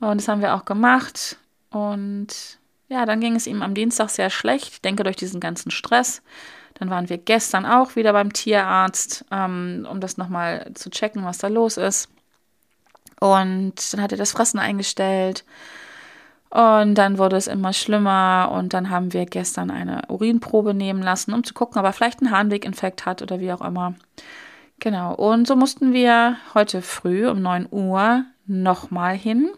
Und 0.00 0.20
das 0.20 0.28
haben 0.28 0.40
wir 0.40 0.54
auch 0.54 0.64
gemacht. 0.64 1.38
Und 1.70 2.58
ja, 2.88 3.06
dann 3.06 3.20
ging 3.20 3.36
es 3.36 3.46
ihm 3.46 3.62
am 3.62 3.74
Dienstag 3.74 4.10
sehr 4.10 4.28
schlecht. 4.28 4.68
Ich 4.72 4.80
denke, 4.82 5.04
durch 5.04 5.16
diesen 5.16 5.40
ganzen 5.40 5.70
Stress. 5.70 6.22
Dann 6.74 6.90
waren 6.90 7.08
wir 7.08 7.18
gestern 7.18 7.64
auch 7.64 7.94
wieder 7.96 8.12
beim 8.12 8.32
Tierarzt, 8.32 9.24
ähm, 9.30 9.86
um 9.88 10.00
das 10.00 10.16
nochmal 10.16 10.72
zu 10.74 10.90
checken, 10.90 11.24
was 11.24 11.38
da 11.38 11.48
los 11.48 11.76
ist. 11.76 12.08
Und 13.20 13.92
dann 13.92 14.02
hat 14.02 14.10
er 14.10 14.18
das 14.18 14.32
Fressen 14.32 14.58
eingestellt. 14.58 15.44
Und 16.50 16.96
dann 16.96 17.18
wurde 17.18 17.36
es 17.36 17.46
immer 17.46 17.72
schlimmer. 17.72 18.50
Und 18.52 18.74
dann 18.74 18.90
haben 18.90 19.12
wir 19.12 19.26
gestern 19.26 19.70
eine 19.70 20.02
Urinprobe 20.08 20.74
nehmen 20.74 21.02
lassen, 21.02 21.32
um 21.32 21.44
zu 21.44 21.54
gucken, 21.54 21.78
ob 21.78 21.86
er 21.86 21.92
vielleicht 21.92 22.20
einen 22.20 22.32
Harnweginfekt 22.32 23.06
hat 23.06 23.22
oder 23.22 23.38
wie 23.38 23.52
auch 23.52 23.60
immer. 23.60 23.94
Genau. 24.82 25.14
Und 25.14 25.46
so 25.46 25.54
mussten 25.54 25.92
wir 25.92 26.38
heute 26.54 26.82
früh 26.82 27.28
um 27.28 27.40
9 27.40 27.68
Uhr 27.70 28.24
nochmal 28.48 29.16
hin, 29.16 29.48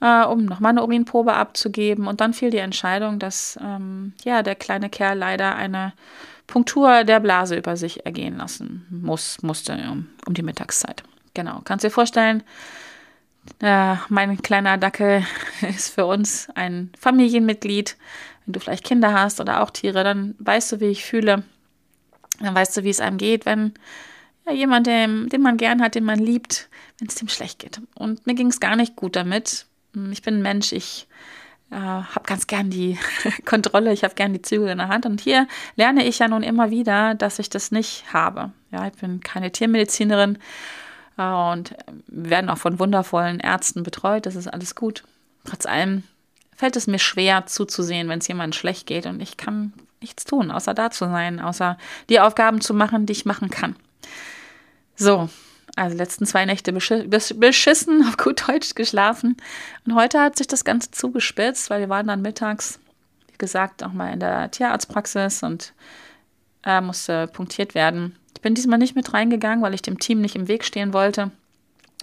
äh, 0.00 0.24
um 0.24 0.46
nochmal 0.46 0.70
eine 0.70 0.82
Urinprobe 0.82 1.34
abzugeben. 1.34 2.06
Und 2.06 2.22
dann 2.22 2.32
fiel 2.32 2.48
die 2.48 2.56
Entscheidung, 2.56 3.18
dass 3.18 3.58
ähm, 3.62 4.14
ja, 4.24 4.42
der 4.42 4.54
kleine 4.54 4.88
Kerl 4.88 5.18
leider 5.18 5.56
eine 5.56 5.92
Punktur 6.46 7.04
der 7.04 7.20
Blase 7.20 7.54
über 7.54 7.76
sich 7.76 8.06
ergehen 8.06 8.38
lassen 8.38 8.86
muss, 8.88 9.42
musste 9.42 9.74
um, 9.74 10.08
um 10.26 10.32
die 10.32 10.42
Mittagszeit. 10.42 11.02
Genau. 11.34 11.60
Kannst 11.64 11.84
dir 11.84 11.90
vorstellen, 11.90 12.42
äh, 13.60 13.96
mein 14.08 14.40
kleiner 14.40 14.78
Dackel 14.78 15.22
ist 15.68 15.90
für 15.90 16.06
uns 16.06 16.48
ein 16.54 16.90
Familienmitglied. 16.98 17.98
Wenn 18.46 18.54
du 18.54 18.60
vielleicht 18.60 18.84
Kinder 18.84 19.12
hast 19.12 19.38
oder 19.38 19.62
auch 19.62 19.68
Tiere, 19.68 20.02
dann 20.02 20.34
weißt 20.38 20.72
du, 20.72 20.80
wie 20.80 20.86
ich 20.86 21.04
fühle. 21.04 21.42
Dann 22.38 22.54
weißt 22.54 22.78
du, 22.78 22.84
wie 22.84 22.90
es 22.90 23.00
einem 23.00 23.18
geht, 23.18 23.44
wenn 23.44 23.74
ja, 24.46 24.52
jemand, 24.52 24.86
den, 24.86 25.28
den 25.28 25.42
man 25.42 25.56
gern 25.56 25.82
hat, 25.82 25.94
den 25.94 26.04
man 26.04 26.18
liebt, 26.18 26.68
wenn 26.98 27.08
es 27.08 27.16
dem 27.16 27.28
schlecht 27.28 27.58
geht. 27.58 27.80
Und 27.94 28.26
mir 28.26 28.34
ging 28.34 28.48
es 28.48 28.60
gar 28.60 28.76
nicht 28.76 28.96
gut 28.96 29.16
damit. 29.16 29.66
Hm, 29.94 30.12
ich 30.12 30.22
bin 30.22 30.36
ein 30.36 30.42
Mensch, 30.42 30.72
ich 30.72 31.06
äh, 31.70 31.76
habe 31.76 32.26
ganz 32.26 32.46
gern 32.46 32.70
die 32.70 32.98
Kontrolle, 33.44 33.92
ich 33.92 34.04
habe 34.04 34.14
gern 34.14 34.32
die 34.32 34.42
Zügel 34.42 34.68
in 34.68 34.78
der 34.78 34.88
Hand. 34.88 35.06
Und 35.06 35.20
hier 35.20 35.46
lerne 35.76 36.04
ich 36.04 36.18
ja 36.18 36.28
nun 36.28 36.42
immer 36.42 36.70
wieder, 36.70 37.14
dass 37.14 37.38
ich 37.38 37.50
das 37.50 37.70
nicht 37.70 38.12
habe. 38.12 38.52
Ja, 38.70 38.86
ich 38.86 38.94
bin 38.94 39.20
keine 39.20 39.52
Tiermedizinerin 39.52 40.38
äh, 41.16 41.22
und 41.22 41.74
werden 42.06 42.50
auch 42.50 42.58
von 42.58 42.78
wundervollen 42.78 43.40
Ärzten 43.40 43.82
betreut. 43.82 44.26
Das 44.26 44.36
ist 44.36 44.48
alles 44.48 44.74
gut. 44.74 45.04
Trotz 45.44 45.66
allem 45.66 46.02
fällt 46.54 46.76
es 46.76 46.86
mir 46.86 46.98
schwer 46.98 47.46
zuzusehen, 47.46 48.08
wenn 48.08 48.18
es 48.18 48.28
jemandem 48.28 48.52
schlecht 48.52 48.86
geht 48.86 49.06
und 49.06 49.20
ich 49.20 49.38
kann 49.38 49.72
nichts 50.02 50.24
tun, 50.24 50.50
außer 50.50 50.74
da 50.74 50.90
zu 50.90 51.06
sein, 51.06 51.40
außer 51.40 51.78
die 52.08 52.20
Aufgaben 52.20 52.60
zu 52.60 52.74
machen, 52.74 53.06
die 53.06 53.12
ich 53.12 53.24
machen 53.24 53.48
kann. 53.50 53.76
So, 54.96 55.28
also 55.76 55.96
letzten 55.96 56.26
zwei 56.26 56.44
Nächte 56.44 56.72
beschissen, 56.72 58.04
auf 58.08 58.16
gut 58.16 58.48
Deutsch 58.48 58.74
geschlafen. 58.74 59.36
Und 59.86 59.94
heute 59.94 60.20
hat 60.20 60.36
sich 60.36 60.46
das 60.46 60.64
Ganze 60.64 60.90
zugespitzt, 60.90 61.70
weil 61.70 61.80
wir 61.80 61.88
waren 61.88 62.06
dann 62.06 62.22
mittags, 62.22 62.78
wie 63.28 63.38
gesagt, 63.38 63.82
auch 63.82 63.92
mal 63.92 64.12
in 64.12 64.20
der 64.20 64.50
Tierarztpraxis 64.50 65.42
und 65.42 65.72
äh, 66.64 66.80
musste 66.80 67.28
punktiert 67.28 67.74
werden. 67.74 68.16
Ich 68.34 68.42
bin 68.42 68.54
diesmal 68.54 68.78
nicht 68.78 68.96
mit 68.96 69.12
reingegangen, 69.12 69.62
weil 69.62 69.74
ich 69.74 69.82
dem 69.82 69.98
Team 69.98 70.20
nicht 70.20 70.36
im 70.36 70.48
Weg 70.48 70.64
stehen 70.64 70.92
wollte. 70.92 71.30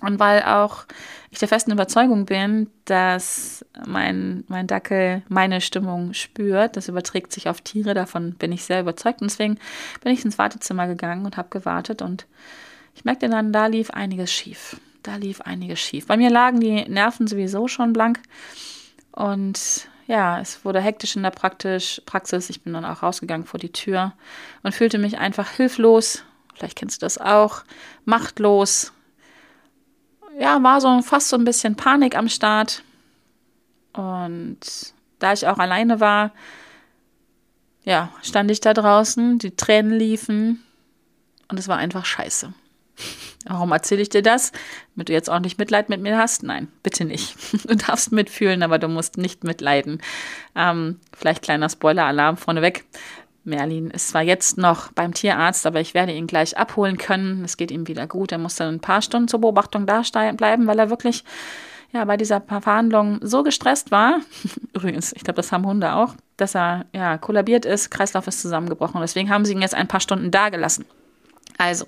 Und 0.02 0.20
weil 0.20 0.44
auch 0.44 0.86
ich 1.32 1.40
der 1.40 1.48
festen 1.48 1.72
Überzeugung 1.72 2.26
bin, 2.26 2.70
dass 2.86 3.66
mein, 3.88 4.44
mein 4.48 4.68
Dackel 4.68 5.24
meine 5.28 5.60
Stimmung 5.60 6.14
spürt. 6.14 6.78
Das 6.78 6.88
überträgt 6.88 7.34
sich 7.34 7.50
auf 7.50 7.62
Tiere, 7.62 7.94
davon 7.94 8.34
bin 8.34 8.52
ich 8.52 8.64
sehr 8.64 8.82
überzeugt. 8.82 9.22
Und 9.22 9.32
deswegen 9.32 9.58
bin 10.02 10.14
ich 10.14 10.24
ins 10.24 10.38
Wartezimmer 10.38 10.88
gegangen 10.88 11.26
und 11.26 11.38
habe 11.38 11.50
gewartet 11.50 12.02
und 12.02 12.28
ich 12.96 13.06
merkte 13.06 13.30
dann, 13.30 13.54
da 13.54 13.68
lief 13.68 13.92
einiges 13.92 14.32
schief. 14.32 14.78
Da 15.04 15.16
lief 15.18 15.42
einiges 15.42 15.80
schief. 15.80 16.08
Bei 16.08 16.18
mir 16.18 16.32
lagen 16.32 16.60
die 16.60 16.84
Nerven 16.90 17.28
sowieso 17.28 17.68
schon 17.68 17.94
blank. 17.94 18.20
Und 19.12 19.88
ja, 20.08 20.40
es 20.40 20.66
wurde 20.66 20.82
hektisch 20.82 21.16
in 21.16 21.24
der 21.24 21.30
Praktisch 21.32 22.02
Praxis. 22.06 22.50
Ich 22.50 22.62
bin 22.62 22.74
dann 22.74 22.86
auch 22.86 23.04
rausgegangen 23.04 23.46
vor 23.46 23.60
die 23.60 23.72
Tür 23.72 24.14
und 24.64 24.74
fühlte 24.74 24.98
mich 24.98 25.20
einfach 25.20 25.52
hilflos. 25.52 26.24
Vielleicht 26.56 26.76
kennst 26.76 27.02
du 27.02 27.06
das 27.06 27.20
auch. 27.20 27.64
Machtlos. 28.06 28.94
Ja, 30.40 30.62
war 30.62 30.82
so 30.82 31.02
fast 31.02 31.30
so 31.30 31.36
ein 31.36 31.46
bisschen 31.46 31.76
Panik 31.76 32.16
am 32.16 32.30
Start. 32.30 32.84
Und 33.94 34.60
da 35.20 35.34
ich 35.34 35.48
auch 35.48 35.58
alleine 35.58 36.00
war, 36.00 36.32
ja, 37.84 38.12
stand 38.22 38.52
ich 38.52 38.60
da 38.60 38.74
draußen, 38.74 39.40
die 39.40 39.56
Tränen 39.56 39.94
liefen 39.94 40.64
und 41.48 41.58
es 41.58 41.68
war 41.68 41.78
einfach 41.78 42.06
scheiße. 42.06 42.54
Warum 43.46 43.72
erzähle 43.72 44.02
ich 44.02 44.10
dir 44.10 44.22
das? 44.22 44.52
Damit 44.94 45.10
du 45.10 45.14
jetzt 45.14 45.30
auch 45.30 45.40
nicht 45.40 45.58
Mitleid 45.58 45.90
mit 45.90 46.02
mir 46.02 46.18
hast? 46.18 46.44
Nein, 46.44 46.68
bitte 46.84 47.06
nicht. 47.06 47.36
Du 47.68 47.76
darfst 47.76 48.12
mitfühlen, 48.12 48.62
aber 48.62 48.78
du 48.78 48.88
musst 48.88 49.18
nicht 49.18 49.44
mitleiden. 49.44 50.02
Ähm, 50.56 51.00
vielleicht 51.16 51.44
kleiner 51.44 51.70
Spoiler-Alarm 51.70 52.38
vorneweg. 52.38 52.86
Merlin 53.48 53.90
ist 53.90 54.10
zwar 54.10 54.22
jetzt 54.22 54.58
noch 54.58 54.92
beim 54.92 55.14
Tierarzt, 55.14 55.66
aber 55.66 55.80
ich 55.80 55.94
werde 55.94 56.14
ihn 56.14 56.28
gleich 56.28 56.58
abholen 56.58 56.98
können. 56.98 57.44
Es 57.44 57.58
geht 57.58 57.72
ihm 57.72 57.88
wieder 57.88 58.06
gut. 58.06 58.32
Er 58.32 58.38
muss 58.38 58.56
dann 58.56 58.76
ein 58.76 58.80
paar 58.80 59.02
Stunden 59.02 59.28
zur 59.28 59.42
Beobachtung 59.42 59.86
da 59.86 60.02
bleiben, 60.34 60.68
weil 60.68 60.80
er 60.80 60.90
wirklich 60.90 61.24
ja, 61.94 62.04
bei 62.06 62.18
dieser 62.18 62.42
Verhandlung 62.42 63.20
so 63.22 63.44
gestresst 63.44 63.92
war. 63.92 64.20
Übrigens, 64.74 65.14
ich 65.14 65.24
glaube, 65.24 65.38
das 65.38 65.52
haben 65.52 65.66
Hunde 65.66 65.94
auch, 65.94 66.16
dass 66.36 66.56
er 66.56 66.86
ja 66.94 67.18
kollabiert 67.18 67.66
ist, 67.66 67.90
Kreislauf 67.90 68.28
ist 68.28 68.42
zusammengebrochen. 68.42 69.02
Deswegen 69.02 69.30
haben 69.30 69.46
sie 69.46 69.54
ihn 69.54 69.62
jetzt 69.62 69.76
ein 69.76 69.88
paar 69.88 70.02
Stunden 70.02 70.30
da 70.30 70.50
gelassen. 70.50 70.86
Also, 71.58 71.86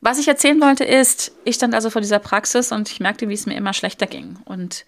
was 0.00 0.18
ich 0.18 0.28
erzählen 0.28 0.60
wollte 0.60 0.84
ist, 0.84 1.32
ich 1.44 1.56
stand 1.56 1.74
also 1.74 1.90
vor 1.90 2.00
dieser 2.00 2.18
Praxis 2.18 2.72
und 2.72 2.90
ich 2.90 3.00
merkte, 3.00 3.28
wie 3.28 3.34
es 3.34 3.46
mir 3.46 3.56
immer 3.56 3.72
schlechter 3.72 4.06
ging 4.06 4.36
und 4.44 4.84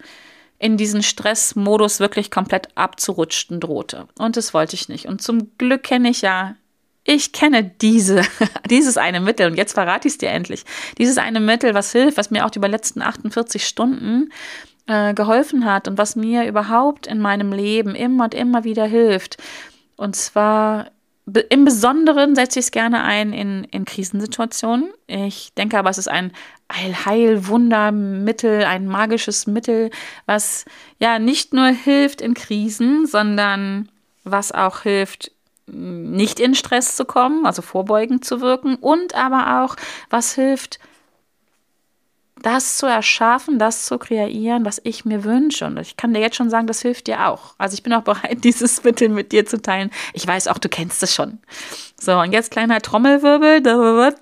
in 0.63 0.77
diesen 0.77 1.03
Stressmodus 1.03 1.99
wirklich 1.99 2.31
komplett 2.31 2.69
abzurutschen 2.77 3.59
drohte. 3.59 4.07
Und 4.17 4.37
das 4.37 4.55
wollte 4.55 4.77
ich 4.77 4.89
nicht. 4.89 5.07
Und 5.07 5.21
zum 5.21 5.51
Glück 5.59 5.83
kenne 5.83 6.09
ich 6.09 6.23
ja, 6.23 6.55
ich 7.03 7.33
kenne 7.33 7.65
diese, 7.65 8.23
dieses 8.71 8.97
eine 8.97 9.19
Mittel 9.19 9.51
und 9.51 9.57
jetzt 9.57 9.73
verrate 9.73 10.07
ich 10.07 10.15
es 10.15 10.19
dir 10.19 10.31
endlich. 10.31 10.65
Dieses 10.99 11.19
eine 11.19 11.41
Mittel, 11.41 11.75
was 11.75 11.91
hilft, 11.91 12.17
was 12.17 12.31
mir 12.31 12.47
auch 12.47 12.55
über 12.55 12.69
die 12.69 12.73
letzten 12.73 13.03
48 13.03 13.67
Stunden 13.67 14.33
äh, 14.87 15.15
geholfen 15.15 15.65
hat 15.65 15.89
und 15.89 15.99
was 15.99 16.15
mir 16.15 16.47
überhaupt 16.47 17.09
in 17.09 17.19
meinem 17.19 17.53
Leben 17.53 17.97
immer 17.97 18.25
und 18.25 18.35
immer 18.35 18.63
wieder 18.63 18.87
hilft. 18.87 19.39
Und 19.97 20.15
zwar 20.15 20.93
im 21.41 21.65
Besonderen 21.65 22.35
setze 22.35 22.59
ich 22.59 22.67
es 22.67 22.71
gerne 22.71 23.03
ein 23.03 23.33
in, 23.33 23.65
in 23.65 23.85
Krisensituationen. 23.85 24.93
Ich 25.07 25.55
denke 25.55 25.79
aber, 25.79 25.91
es 25.91 25.99
ist 25.99 26.09
ein 26.09 26.33
Heilwundermittel, 26.71 28.65
ein 28.65 28.87
magisches 28.87 29.47
Mittel, 29.47 29.91
was 30.27 30.65
ja 30.99 31.19
nicht 31.19 31.53
nur 31.53 31.67
hilft 31.67 32.21
in 32.21 32.35
Krisen, 32.35 33.07
sondern 33.07 33.91
was 34.25 34.53
auch 34.53 34.83
hilft, 34.83 35.33
nicht 35.67 36.41
in 36.41 36.55
Stress 36.55 36.97
zu 36.97 37.05
kommen, 37.05 37.47
also 37.47 37.63
vorbeugend 37.63 38.25
zu 38.25 38.41
wirken 38.41 38.77
und 38.77 39.15
aber 39.15 39.63
auch, 39.63 39.77
was 40.11 40.35
hilft, 40.35 40.79
das 42.43 42.77
zu 42.77 42.87
erschaffen, 42.87 43.59
das 43.59 43.87
zu 43.87 43.99
kreieren, 43.99 44.65
was 44.65 44.81
ich 44.85 45.05
mir 45.05 45.25
wünsche. 45.25 45.67
Und 45.67 45.79
ich 45.79 45.97
kann 45.97 46.13
dir 46.13 46.21
jetzt 46.21 46.37
schon 46.37 46.51
sagen, 46.51 46.67
das 46.67 46.83
hilft 46.83 47.07
dir 47.07 47.29
auch. 47.29 47.55
Also 47.59 47.75
ich 47.75 47.83
bin 47.83 47.93
auch 47.93 48.03
bereit, 48.03 48.39
dieses 48.45 48.83
Mittel 48.85 49.09
mit 49.09 49.33
dir 49.33 49.47
zu 49.47 49.63
teilen. 49.63 49.91
Ich 50.13 50.27
weiß 50.27 50.49
auch, 50.49 50.59
du 50.59 50.69
kennst 50.69 51.03
es 51.03 51.15
schon. 51.15 51.39
So, 52.01 52.19
und 52.19 52.33
jetzt 52.33 52.51
kleiner 52.51 52.81
Trommelwirbel. 52.81 53.65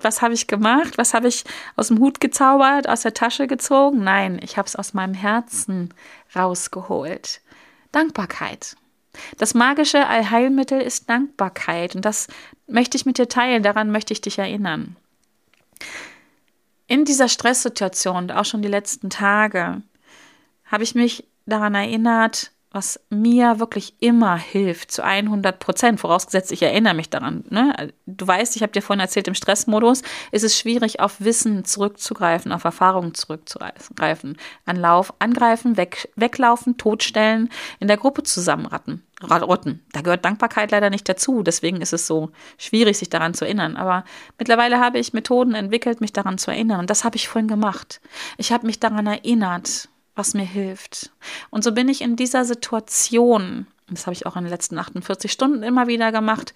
Was 0.01 0.21
habe 0.21 0.33
ich 0.33 0.47
gemacht? 0.47 0.97
Was 0.97 1.13
habe 1.13 1.27
ich 1.27 1.43
aus 1.75 1.87
dem 1.87 1.99
Hut 1.99 2.21
gezaubert, 2.21 2.87
aus 2.87 3.01
der 3.01 3.13
Tasche 3.13 3.47
gezogen? 3.47 4.03
Nein, 4.03 4.39
ich 4.43 4.57
habe 4.57 4.67
es 4.67 4.75
aus 4.75 4.93
meinem 4.93 5.15
Herzen 5.15 5.93
rausgeholt. 6.35 7.41
Dankbarkeit. 7.91 8.75
Das 9.37 9.53
magische 9.53 10.07
Allheilmittel 10.07 10.79
ist 10.79 11.09
Dankbarkeit. 11.09 11.95
Und 11.95 12.05
das 12.05 12.27
möchte 12.67 12.95
ich 12.95 13.05
mit 13.05 13.17
dir 13.17 13.27
teilen. 13.27 13.63
Daran 13.63 13.91
möchte 13.91 14.13
ich 14.13 14.21
dich 14.21 14.37
erinnern 14.37 14.95
in 16.91 17.05
dieser 17.05 17.29
Stresssituation, 17.29 18.31
auch 18.31 18.43
schon 18.43 18.61
die 18.61 18.67
letzten 18.67 19.09
Tage, 19.09 19.81
habe 20.65 20.83
ich 20.83 20.93
mich 20.93 21.23
daran 21.45 21.73
erinnert, 21.73 22.51
was 22.69 22.99
mir 23.09 23.61
wirklich 23.61 23.93
immer 24.01 24.35
hilft, 24.35 24.91
zu 24.91 25.01
100 25.01 25.57
Prozent, 25.59 26.01
vorausgesetzt, 26.01 26.51
ich 26.51 26.61
erinnere 26.61 26.93
mich 26.93 27.09
daran. 27.09 27.45
Ne? 27.49 27.93
Du 28.07 28.27
weißt, 28.27 28.57
ich 28.57 28.61
habe 28.61 28.73
dir 28.73 28.81
vorhin 28.81 28.99
erzählt, 28.99 29.29
im 29.29 29.35
Stressmodus 29.35 30.01
ist 30.33 30.43
es 30.43 30.59
schwierig, 30.59 30.99
auf 30.99 31.21
Wissen 31.21 31.63
zurückzugreifen, 31.63 32.51
auf 32.51 32.65
Erfahrungen 32.65 33.13
zurückzugreifen. 33.13 34.37
An 34.65 34.75
Lauf, 34.75 35.13
angreifen, 35.19 35.77
weg, 35.77 36.11
weglaufen, 36.17 36.77
totstellen, 36.77 37.49
in 37.79 37.87
der 37.87 37.97
Gruppe 37.97 38.23
zusammenratten. 38.23 39.01
Rotten. 39.21 39.83
Da 39.91 40.01
gehört 40.01 40.25
Dankbarkeit 40.25 40.71
leider 40.71 40.89
nicht 40.89 41.07
dazu. 41.07 41.43
Deswegen 41.43 41.81
ist 41.81 41.93
es 41.93 42.07
so 42.07 42.31
schwierig, 42.57 42.97
sich 42.97 43.09
daran 43.09 43.33
zu 43.33 43.45
erinnern. 43.45 43.77
Aber 43.77 44.03
mittlerweile 44.37 44.79
habe 44.79 44.99
ich 44.99 45.13
Methoden 45.13 45.53
entwickelt, 45.53 46.01
mich 46.01 46.13
daran 46.13 46.37
zu 46.37 46.51
erinnern. 46.51 46.79
Und 46.79 46.89
das 46.89 47.03
habe 47.03 47.15
ich 47.15 47.27
vorhin 47.27 47.47
gemacht. 47.47 48.01
Ich 48.37 48.51
habe 48.51 48.65
mich 48.65 48.79
daran 48.79 49.07
erinnert, 49.07 49.89
was 50.15 50.33
mir 50.33 50.45
hilft. 50.45 51.11
Und 51.49 51.63
so 51.63 51.71
bin 51.71 51.89
ich 51.89 52.01
in 52.01 52.15
dieser 52.15 52.45
Situation, 52.45 53.67
das 53.89 54.07
habe 54.07 54.13
ich 54.13 54.25
auch 54.25 54.35
in 54.35 54.43
den 54.43 54.51
letzten 54.51 54.77
48 54.77 55.31
Stunden 55.31 55.63
immer 55.63 55.87
wieder 55.87 56.11
gemacht. 56.11 56.53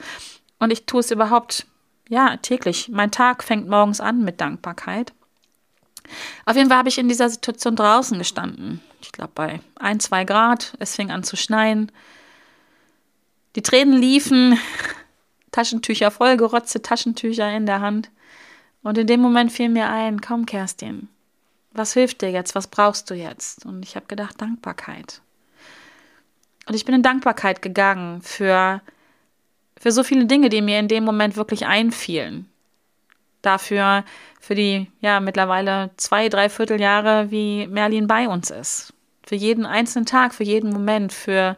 Und 0.59 0.71
ich 0.71 0.85
tue 0.85 0.99
es 0.99 1.11
überhaupt, 1.11 1.67
ja, 2.09 2.37
täglich. 2.37 2.89
Mein 2.89 3.11
Tag 3.11 3.43
fängt 3.43 3.67
morgens 3.67 4.01
an 4.01 4.23
mit 4.23 4.41
Dankbarkeit. 4.41 5.13
Auf 6.45 6.55
jeden 6.55 6.69
Fall 6.69 6.77
habe 6.77 6.89
ich 6.89 6.97
in 6.97 7.09
dieser 7.09 7.29
Situation 7.29 7.75
draußen 7.75 8.17
gestanden. 8.17 8.81
Ich 9.01 9.11
glaube 9.11 9.31
bei 9.35 9.59
ein, 9.75 9.99
zwei 9.99 10.23
Grad. 10.23 10.73
Es 10.79 10.95
fing 10.95 11.11
an 11.11 11.23
zu 11.23 11.35
schneien. 11.35 11.91
Die 13.55 13.61
Tränen 13.61 13.97
liefen, 13.97 14.59
Taschentücher, 15.51 16.11
vollgerotzte 16.11 16.81
Taschentücher 16.81 17.49
in 17.55 17.65
der 17.65 17.79
Hand. 17.79 18.11
Und 18.83 18.97
in 18.97 19.07
dem 19.07 19.21
Moment 19.21 19.51
fiel 19.51 19.69
mir 19.69 19.89
ein, 19.89 20.19
komm, 20.19 20.45
Kerstin, 20.45 21.07
was 21.71 21.93
hilft 21.93 22.21
dir 22.21 22.31
jetzt? 22.31 22.53
Was 22.55 22.67
brauchst 22.67 23.09
du 23.09 23.15
jetzt? 23.15 23.65
Und 23.65 23.83
ich 23.83 23.95
habe 23.95 24.05
gedacht, 24.07 24.41
Dankbarkeit. 24.41 25.21
Und 26.67 26.75
ich 26.75 26.85
bin 26.85 26.95
in 26.95 27.03
Dankbarkeit 27.03 27.61
gegangen 27.61 28.21
für, 28.21 28.81
für 29.79 29.91
so 29.91 30.03
viele 30.03 30.25
Dinge, 30.25 30.49
die 30.49 30.61
mir 30.61 30.79
in 30.79 30.87
dem 30.87 31.05
Moment 31.05 31.37
wirklich 31.37 31.65
einfielen. 31.65 32.49
Dafür, 33.41 34.03
für 34.41 34.55
die, 34.55 34.91
ja, 35.01 35.19
mittlerweile 35.19 35.91
zwei, 35.97 36.29
drei 36.29 36.49
Vierteljahre, 36.49 37.31
wie 37.31 37.67
Merlin 37.67 38.07
bei 38.07 38.27
uns 38.27 38.49
ist. 38.49 38.93
Für 39.25 39.35
jeden 39.35 39.65
einzelnen 39.65 40.05
Tag, 40.05 40.33
für 40.33 40.43
jeden 40.43 40.71
Moment, 40.71 41.13
für 41.13 41.55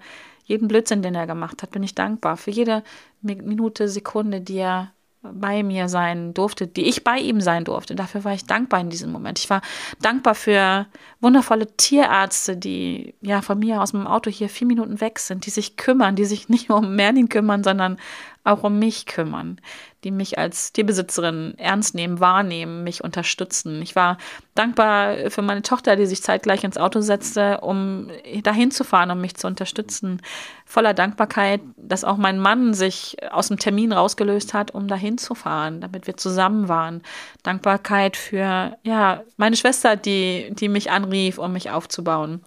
jeden 0.48 0.68
Blödsinn, 0.68 1.02
den 1.02 1.14
er 1.14 1.28
gemacht 1.28 1.62
hat, 1.62 1.72
bin 1.72 1.84
ich 1.84 1.94
dankbar. 1.94 2.38
Für 2.38 2.52
jede 2.52 2.84
Minute, 3.22 3.90
Sekunde, 3.90 4.42
die 4.42 4.58
er 4.58 4.92
bei 5.22 5.62
mir 5.62 5.90
sein 5.90 6.34
durfte, 6.34 6.68
die 6.68 6.86
ich 6.86 7.04
bei 7.04 7.18
ihm 7.18 7.42
sein 7.42 7.66
durfte. 7.66 7.96
Dafür 7.96 8.24
war 8.24 8.34
ich 8.34 8.46
dankbar 8.46 8.80
in 8.80 8.90
diesem 8.90 9.12
Moment. 9.12 9.40
Ich 9.40 9.50
war 9.50 9.62
dankbar 10.02 10.36
für 10.36 10.86
wundervolle 11.20 11.68
Tierärzte, 11.76 12.56
die 12.56 13.14
ja 13.22 13.42
von 13.42 13.60
mir 13.60 13.82
aus 13.82 13.92
dem 13.92 14.08
Auto 14.08 14.30
hier 14.30 14.48
vier 14.48 14.68
Minuten 14.68 15.02
weg 15.02 15.20
sind, 15.20 15.46
die 15.46 15.50
sich 15.50 15.76
kümmern, 15.76 16.16
die 16.16 16.26
sich 16.26 16.48
nicht 16.48 16.70
nur 16.70 16.78
um 16.78 16.96
Merlin 16.96 17.28
kümmern, 17.28 17.64
sondern 17.64 17.98
auch 18.48 18.64
um 18.64 18.80
mich 18.80 19.06
kümmern, 19.06 19.60
die 20.04 20.12
mich 20.12 20.38
als 20.38 20.72
Tierbesitzerin 20.74 21.56
ernst 21.58 21.96
nehmen, 21.96 22.20
wahrnehmen, 22.20 22.84
mich 22.84 23.04
unterstützen. 23.04 23.82
Ich 23.82 23.96
war 23.96 24.18
dankbar 24.56 25.30
für 25.30 25.42
meine 25.42 25.62
Tochter, 25.62 25.96
die 25.96 26.06
sich 26.06 26.24
zeitgleich 26.24 26.64
ins 26.64 26.78
Auto 26.78 27.02
setzte, 27.02 27.62
um 27.62 28.10
dahin 28.44 28.72
zu 28.72 28.84
fahren, 28.84 29.12
um 29.12 29.22
mich 29.22 29.36
zu 29.36 29.48
unterstützen. 29.48 30.22
Voller 30.66 30.94
Dankbarkeit, 30.94 31.62
dass 31.76 32.04
auch 32.04 32.18
mein 32.18 32.40
Mann 32.40 32.74
sich 32.74 33.18
aus 33.32 33.50
dem 33.50 33.60
Termin 33.60 33.92
rausgelöst 33.92 34.54
hat, 34.54 34.72
um 34.72 34.88
dahin 34.88 35.18
zu 35.18 35.36
fahren, 35.36 35.82
damit 35.82 36.08
wir 36.08 36.18
zusammen 36.18 36.68
waren. 36.70 37.02
Dankbarkeit 37.44 38.18
für 38.18 38.78
ja, 38.84 39.24
meine 39.36 39.58
Schwester, 39.58 39.96
die, 39.96 40.50
die 40.52 40.70
mich 40.70 40.90
anrief, 40.92 41.38
um 41.38 41.54
mich 41.54 41.70
aufzubauen. 41.70 42.44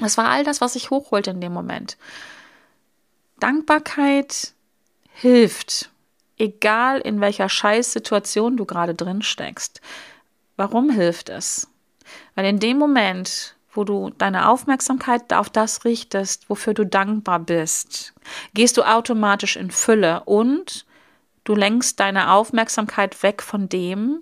Das 0.00 0.16
war 0.16 0.28
all 0.28 0.44
das, 0.44 0.60
was 0.60 0.76
ich 0.76 0.90
hochholte 0.90 1.30
in 1.30 1.40
dem 1.40 1.52
Moment. 1.52 1.96
Dankbarkeit 3.38 4.53
hilft, 5.14 5.90
egal 6.38 7.00
in 7.00 7.20
welcher 7.20 7.48
Scheißsituation 7.48 8.56
du 8.56 8.64
gerade 8.64 8.94
drin 8.94 9.22
steckst. 9.22 9.80
Warum 10.56 10.90
hilft 10.90 11.28
es? 11.28 11.68
Weil 12.34 12.46
in 12.46 12.58
dem 12.58 12.78
Moment, 12.78 13.54
wo 13.72 13.84
du 13.84 14.10
deine 14.10 14.48
Aufmerksamkeit 14.48 15.32
auf 15.32 15.48
das 15.48 15.84
richtest, 15.84 16.50
wofür 16.50 16.74
du 16.74 16.84
dankbar 16.84 17.38
bist, 17.38 18.12
gehst 18.52 18.76
du 18.76 18.82
automatisch 18.82 19.56
in 19.56 19.70
Fülle 19.70 20.22
und 20.24 20.84
du 21.44 21.54
lenkst 21.54 22.00
deine 22.00 22.32
Aufmerksamkeit 22.32 23.22
weg 23.22 23.42
von 23.42 23.68
dem, 23.68 24.20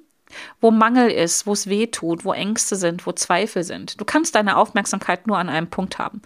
wo 0.60 0.70
Mangel 0.70 1.10
ist, 1.10 1.46
wo 1.46 1.52
es 1.52 1.66
weh 1.66 1.86
tut, 1.86 2.24
wo 2.24 2.32
Ängste 2.32 2.76
sind, 2.76 3.06
wo 3.06 3.12
Zweifel 3.12 3.64
sind. 3.64 4.00
Du 4.00 4.04
kannst 4.04 4.34
deine 4.34 4.56
Aufmerksamkeit 4.56 5.26
nur 5.26 5.38
an 5.38 5.48
einem 5.48 5.68
Punkt 5.68 5.98
haben. 5.98 6.22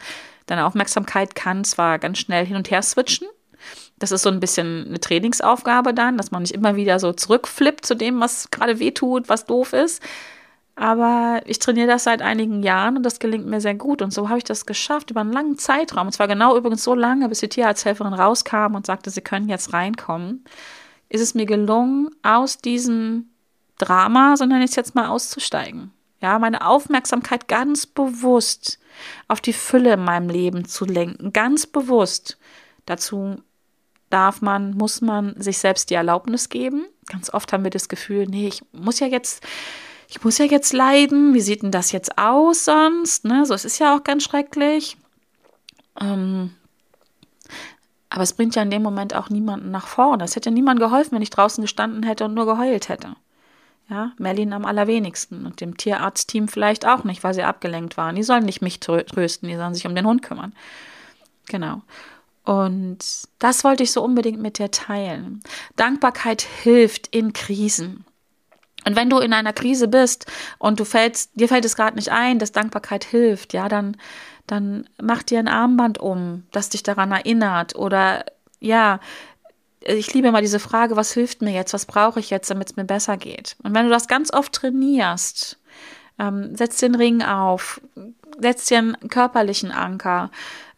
Deine 0.47 0.67
Aufmerksamkeit 0.67 1.35
kann 1.35 1.65
zwar 1.65 1.99
ganz 1.99 2.19
schnell 2.19 2.47
hin 2.47 2.57
und 2.57 2.71
her 2.71 2.83
switchen, 2.83 3.29
das 3.99 4.13
ist 4.13 4.23
so 4.23 4.29
ein 4.29 4.41
bisschen 4.41 4.87
eine 4.89 5.01
Trainingsaufgabe 5.01 5.95
dann, 5.95 6.19
dass 6.19 6.31
man 6.31 6.43
nicht 6.43 6.55
immer 6.55 6.77
wieder 6.77 6.99
so 7.01 7.13
zurückflippt 7.13 7.87
zu 7.87 7.95
dem, 7.95 8.21
was 8.21 8.51
gerade 8.51 8.79
wehtut, 8.79 9.29
was 9.29 9.47
doof 9.47 9.73
ist. 9.73 10.03
Aber 10.75 11.41
ich 11.47 11.59
trainiere 11.59 11.87
das 11.87 12.05
seit 12.05 12.21
einigen 12.21 12.63
Jahren 12.63 12.99
und 12.99 13.03
das 13.03 13.19
gelingt 13.19 13.47
mir 13.47 13.63
sehr 13.63 13.75
gut. 13.75 14.03
Und 14.03 14.13
so 14.13 14.29
habe 14.29 14.39
ich 14.39 14.45
das 14.45 14.67
geschafft 14.67 15.11
über 15.11 15.23
einen 15.23 15.33
langen 15.33 15.57
Zeitraum. 15.57 16.09
Und 16.09 16.13
zwar 16.13 16.29
genau 16.29 16.55
übrigens 16.55 16.85
so 16.85 16.95
lange, 16.95 17.31
bis 17.31 17.41
die 17.41 17.49
Tierarzthelferin 17.49 18.13
rauskam 18.13 18.75
und 18.75 18.85
sagte, 18.85 19.09
sie 19.09 19.23
können 19.23 19.49
jetzt 19.49 19.73
reinkommen. 19.73 20.45
Ist 21.09 21.23
es 21.23 21.35
mir 21.35 21.47
gelungen, 21.47 22.11
aus 22.23 22.59
diesem 22.59 23.31
Drama, 23.79 24.37
sondern 24.37 24.61
jetzt 24.61 24.77
jetzt 24.77 24.95
mal 24.95 25.09
auszusteigen. 25.09 25.93
Ja, 26.21 26.39
meine 26.39 26.67
Aufmerksamkeit 26.67 27.49
ganz 27.49 27.87
bewusst 27.87 28.79
auf 29.29 29.41
die 29.41 29.53
Fülle 29.55 29.95
in 29.95 30.05
meinem 30.05 30.29
Leben 30.29 30.67
zu 30.67 30.85
lenken. 30.85 31.33
Ganz 31.33 31.67
bewusst. 31.67 32.39
Dazu 32.85 33.37
darf 34.11 34.41
man, 34.41 34.77
muss 34.77 35.01
man 35.01 35.41
sich 35.41 35.59
selbst 35.59 35.91
die 35.91 35.95
Erlaubnis 35.95 36.49
geben. 36.49 36.87
Ganz 37.07 37.33
oft 37.33 37.53
haben 37.53 37.65
wir 37.65 37.71
das 37.71 37.89
Gefühl, 37.89 38.27
nee, 38.27 38.49
ich 38.49 38.63
muss 38.73 39.01
ja 39.01 39.07
jetzt, 39.07 39.45
ich 40.09 40.23
muss 40.23 40.39
ja 40.39 40.45
jetzt 40.45 40.73
leiden. 40.73 41.35
Wie 41.35 41.41
sieht 41.41 41.63
denn 41.63 41.71
das 41.71 41.93
jetzt 41.93 42.19
aus 42.19 42.65
sonst? 42.65 43.25
Ne? 43.25 43.47
So, 43.47 43.55
es 43.55 43.65
ist 43.65 43.79
ja 43.79 43.97
auch 43.97 44.05
ganz 44.05 44.25
schrecklich. 44.25 44.97
Ähm, 46.01 46.51
aber 48.11 48.23
es 48.23 48.33
bringt 48.33 48.55
ja 48.55 48.63
in 48.63 48.71
dem 48.71 48.83
Moment 48.83 49.15
auch 49.15 49.31
niemanden 49.31 49.71
nach 49.71 49.87
vorne. 49.87 50.25
Es 50.25 50.37
hätte 50.37 50.51
niemand 50.51 50.81
geholfen, 50.81 51.13
wenn 51.13 51.23
ich 51.23 51.31
draußen 51.31 51.63
gestanden 51.63 52.03
hätte 52.03 52.25
und 52.25 52.35
nur 52.35 52.47
geheult 52.47 52.89
hätte. 52.89 53.15
Ja, 53.89 54.13
Merlin 54.19 54.53
am 54.53 54.65
allerwenigsten 54.65 55.47
und 55.47 55.61
dem 55.61 55.77
Tierarztteam 55.77 56.49
vielleicht 56.49 56.87
auch 56.87 57.05
nicht, 57.05 57.23
weil 57.23 57.35
sie 57.35 57.45
abgelenkt 57.45 57.97
waren. 57.97 58.17
Die 58.17 58.25
sollen 58.25 58.45
nicht 58.45 58.61
mich 58.61 58.81
trösten, 58.81 59.49
die 59.49 59.57
sollen 59.57 59.75
sich 59.75 59.87
um 59.87 59.95
den 59.95 60.07
Hund 60.07 60.23
kümmern. 60.23 60.55
Genau. 61.47 61.83
Und 62.47 62.99
das 63.41 63.65
wollte 63.65 63.83
ich 63.83 63.91
so 63.91 64.03
unbedingt 64.03 64.41
mit 64.41 64.59
dir 64.59 64.71
teilen. 64.71 65.43
Dankbarkeit 65.75 66.43
hilft 66.43 67.09
in 67.09 67.33
Krisen. 67.33 68.05
Und 68.87 68.95
wenn 68.95 69.11
du 69.11 69.19
in 69.19 69.33
einer 69.33 69.53
Krise 69.53 69.89
bist 69.89 70.27
und 70.59 70.79
du 70.79 70.85
fällst, 70.85 71.33
dir 71.35 71.49
fällt 71.49 71.65
es 71.65 71.75
gerade 71.75 71.97
nicht 71.97 72.13
ein, 72.13 72.39
dass 72.39 72.53
Dankbarkeit 72.53 73.05
hilft, 73.05 73.53
ja, 73.53 73.69
dann, 73.69 73.97
dann 74.47 74.89
mach 75.03 75.25
dir 75.25 75.41
ein 75.41 75.49
Armband 75.49 75.99
um, 75.99 76.45
das 76.53 76.69
dich 76.69 76.85
daran 76.85 77.11
erinnert. 77.11 77.75
Oder 77.75 78.25
ja, 78.61 79.01
ich 79.81 80.15
liebe 80.15 80.29
immer 80.29 80.41
diese 80.41 80.61
Frage, 80.61 80.95
was 80.95 81.13
hilft 81.13 81.43
mir 81.43 81.53
jetzt, 81.53 81.75
was 81.75 81.85
brauche 81.85 82.21
ich 82.21 82.31
jetzt, 82.31 82.49
damit 82.49 82.71
es 82.71 82.77
mir 82.77 82.85
besser 82.85 83.17
geht. 83.17 83.57
Und 83.65 83.75
wenn 83.75 83.87
du 83.87 83.91
das 83.91 84.07
ganz 84.07 84.33
oft 84.33 84.53
trainierst, 84.53 85.59
ähm, 86.21 86.55
setz 86.55 86.79
den 86.79 86.95
Ring 86.95 87.23
auf, 87.23 87.81
setz 88.41 88.67
dir 88.67 88.79
einen 88.79 88.97
körperlichen 89.09 89.71
Anker, 89.71 90.31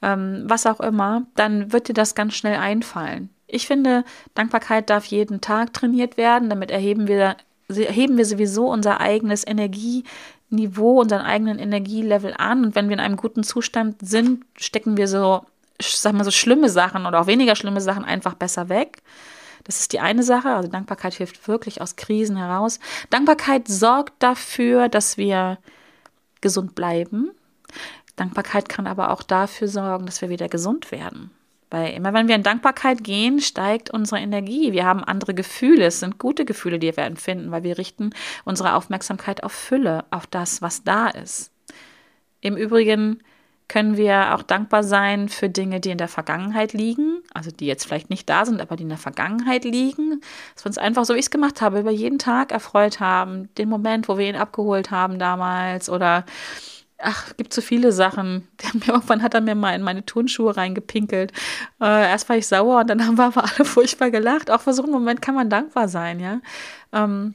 ähm, 0.03 0.45
was 0.47 0.67
auch 0.67 0.81
immer, 0.81 1.27
dann 1.35 1.73
wird 1.73 1.89
dir 1.89 1.95
das 1.95 2.15
ganz 2.15 2.35
schnell 2.35 2.57
einfallen. 2.57 3.31
Ich 3.47 3.67
finde, 3.67 4.05
Dankbarkeit 4.35 4.91
darf 4.91 5.07
jeden 5.07 5.41
Tag 5.41 5.73
trainiert 5.73 6.17
werden, 6.17 6.51
damit 6.51 6.71
erheben 6.71 7.09
wir, 7.09 7.37
erheben 7.69 8.17
wir 8.17 8.27
sowieso 8.27 8.69
unser 8.71 9.01
eigenes 9.01 9.47
Energieniveau, 9.47 11.01
unseren 11.01 11.23
eigenen 11.23 11.59
Energielevel 11.59 12.35
an. 12.37 12.65
Und 12.65 12.75
wenn 12.75 12.89
wir 12.89 12.95
in 12.95 13.01
einem 13.01 13.17
guten 13.17 13.43
Zustand 13.43 13.97
sind, 14.03 14.45
stecken 14.57 14.97
wir 14.99 15.09
so, 15.09 15.47
sag 15.81 16.13
mal, 16.13 16.25
so 16.25 16.31
schlimme 16.31 16.69
Sachen 16.69 17.07
oder 17.07 17.23
auch 17.23 17.27
weniger 17.27 17.57
schlimme 17.57 17.81
Sachen 17.81 18.05
einfach 18.05 18.35
besser 18.35 18.69
weg. 18.69 19.03
Das 19.65 19.81
ist 19.81 19.93
die 19.93 20.01
eine 20.01 20.23
Sache. 20.23 20.51
Also 20.51 20.69
Dankbarkeit 20.69 21.15
hilft 21.15 21.49
wirklich 21.49 21.81
aus 21.81 21.97
Krisen 21.97 22.37
heraus. 22.37 22.81
Dankbarkeit 23.11 23.67
sorgt 23.67 24.15
dafür, 24.23 24.89
dass 24.89 25.17
wir 25.17 25.59
gesund 26.41 26.75
bleiben. 26.75 27.31
Dankbarkeit 28.17 28.69
kann 28.69 28.87
aber 28.87 29.11
auch 29.11 29.23
dafür 29.23 29.69
sorgen, 29.69 30.07
dass 30.07 30.21
wir 30.21 30.29
wieder 30.29 30.49
gesund 30.49 30.91
werden. 30.91 31.31
Weil 31.71 31.93
immer 31.93 32.15
wenn 32.15 32.29
wir 32.29 32.35
in 32.35 32.43
Dankbarkeit 32.43 33.05
gehen, 33.05 33.41
steigt 33.41 33.91
unsere 33.91 34.21
Energie. 34.21 34.73
Wir 34.73 34.87
haben 34.87 35.05
andere 35.05 35.35
Gefühle. 35.35 35.87
Es 35.87 36.01
sind 36.01 36.19
gute 36.19 36.45
Gefühle, 36.45 36.79
die 36.79 36.97
wir 36.97 37.05
empfinden, 37.05 37.51
weil 37.51 37.63
wir 37.63 37.77
richten 37.77 38.11
unsere 38.45 38.75
Aufmerksamkeit 38.75 39.45
auf 39.45 39.53
Fülle, 39.53 40.05
auf 40.11 40.27
das, 40.27 40.63
was 40.63 40.83
da 40.83 41.09
ist. 41.09 41.53
Im 42.41 42.57
Übrigen 42.57 43.23
können 43.69 43.99
wir 43.99 44.35
auch 44.35 44.43
dankbar 44.43 44.83
sein 44.83 45.29
für 45.29 45.51
Dinge, 45.51 45.79
die 45.79 45.91
in 45.91 45.99
der 45.99 46.09
Vergangenheit 46.09 46.73
liegen, 46.73 47.19
also 47.35 47.51
die 47.51 47.67
jetzt 47.67 47.85
vielleicht 47.85 48.09
nicht 48.09 48.29
da 48.31 48.47
sind, 48.47 48.63
aber 48.63 48.77
die 48.77 48.85
in 48.85 48.89
der 48.89 48.97
Vergangenheit 48.97 49.65
liegen. 49.65 50.23
Dass 50.55 50.65
wir 50.65 50.71
uns 50.71 50.79
einfach, 50.79 51.05
so 51.05 51.15
wie 51.15 51.19
ich 51.19 51.27
es 51.27 51.31
gemacht 51.31 51.61
habe, 51.61 51.81
über 51.81 51.91
jeden 51.91 52.19
Tag 52.19 52.51
erfreut 52.51 52.99
haben, 52.99 53.55
den 53.57 53.69
Moment, 53.69 54.09
wo 54.09 54.17
wir 54.17 54.27
ihn 54.27 54.37
abgeholt 54.37 54.91
haben 54.91 55.19
damals 55.19 55.91
oder 55.91 56.25
ach, 56.99 57.37
gibt 57.37 57.53
so 57.53 57.61
viele 57.61 57.93
Sachen. 57.93 58.49
irgendwann 58.87 59.23
hat 59.23 59.35
er 59.35 59.41
mir 59.41 59.55
mal 59.55 59.75
in 59.75 59.83
meine 59.83 60.05
Turnschuhe 60.05 60.57
reingepinkelt. 60.57 61.33
Äh, 61.81 62.11
erst 62.11 62.29
war 62.29 62.37
ich 62.37 62.47
sauer 62.47 62.81
und 62.81 62.91
dann 62.91 63.05
haben 63.07 63.19
wir 63.19 63.27
aber 63.27 63.45
alle 63.45 63.65
furchtbar 63.65 64.11
gelacht. 64.11 64.51
Auch 64.51 64.61
für 64.61 64.73
so 64.73 64.83
einen 64.83 64.93
Moment 64.93 65.23
kann 65.23 65.35
man 65.35 65.51
dankbar 65.51 65.89
sein, 65.89 66.21
ja. 66.21 66.41
Ähm, 66.93 67.35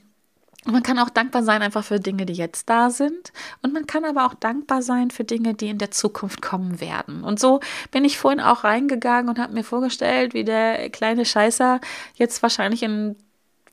man 0.66 0.82
kann 0.82 0.98
auch 0.98 1.10
dankbar 1.10 1.44
sein 1.44 1.62
einfach 1.62 1.84
für 1.84 2.00
Dinge, 2.00 2.26
die 2.26 2.34
jetzt 2.34 2.70
da 2.70 2.90
sind. 2.90 3.34
Und 3.62 3.74
man 3.74 3.86
kann 3.86 4.06
aber 4.06 4.26
auch 4.26 4.34
dankbar 4.34 4.82
sein 4.82 5.12
für 5.12 5.26
Dinge, 5.26 5.54
die 5.54 5.68
in 5.68 5.78
der 5.78 5.92
Zukunft 5.92 6.42
kommen 6.42 6.80
werden. 6.80 7.24
Und 7.24 7.40
so 7.40 7.60
bin 7.92 8.06
ich 8.06 8.18
vorhin 8.18 8.40
auch 8.40 8.64
reingegangen 8.64 9.30
und 9.30 9.40
habe 9.40 9.54
mir 9.54 9.66
vorgestellt, 9.66 10.34
wie 10.34 10.46
der 10.46 10.90
kleine 10.90 11.26
Scheißer 11.26 11.82
jetzt 12.16 12.42
wahrscheinlich 12.44 12.82
in 12.82 13.18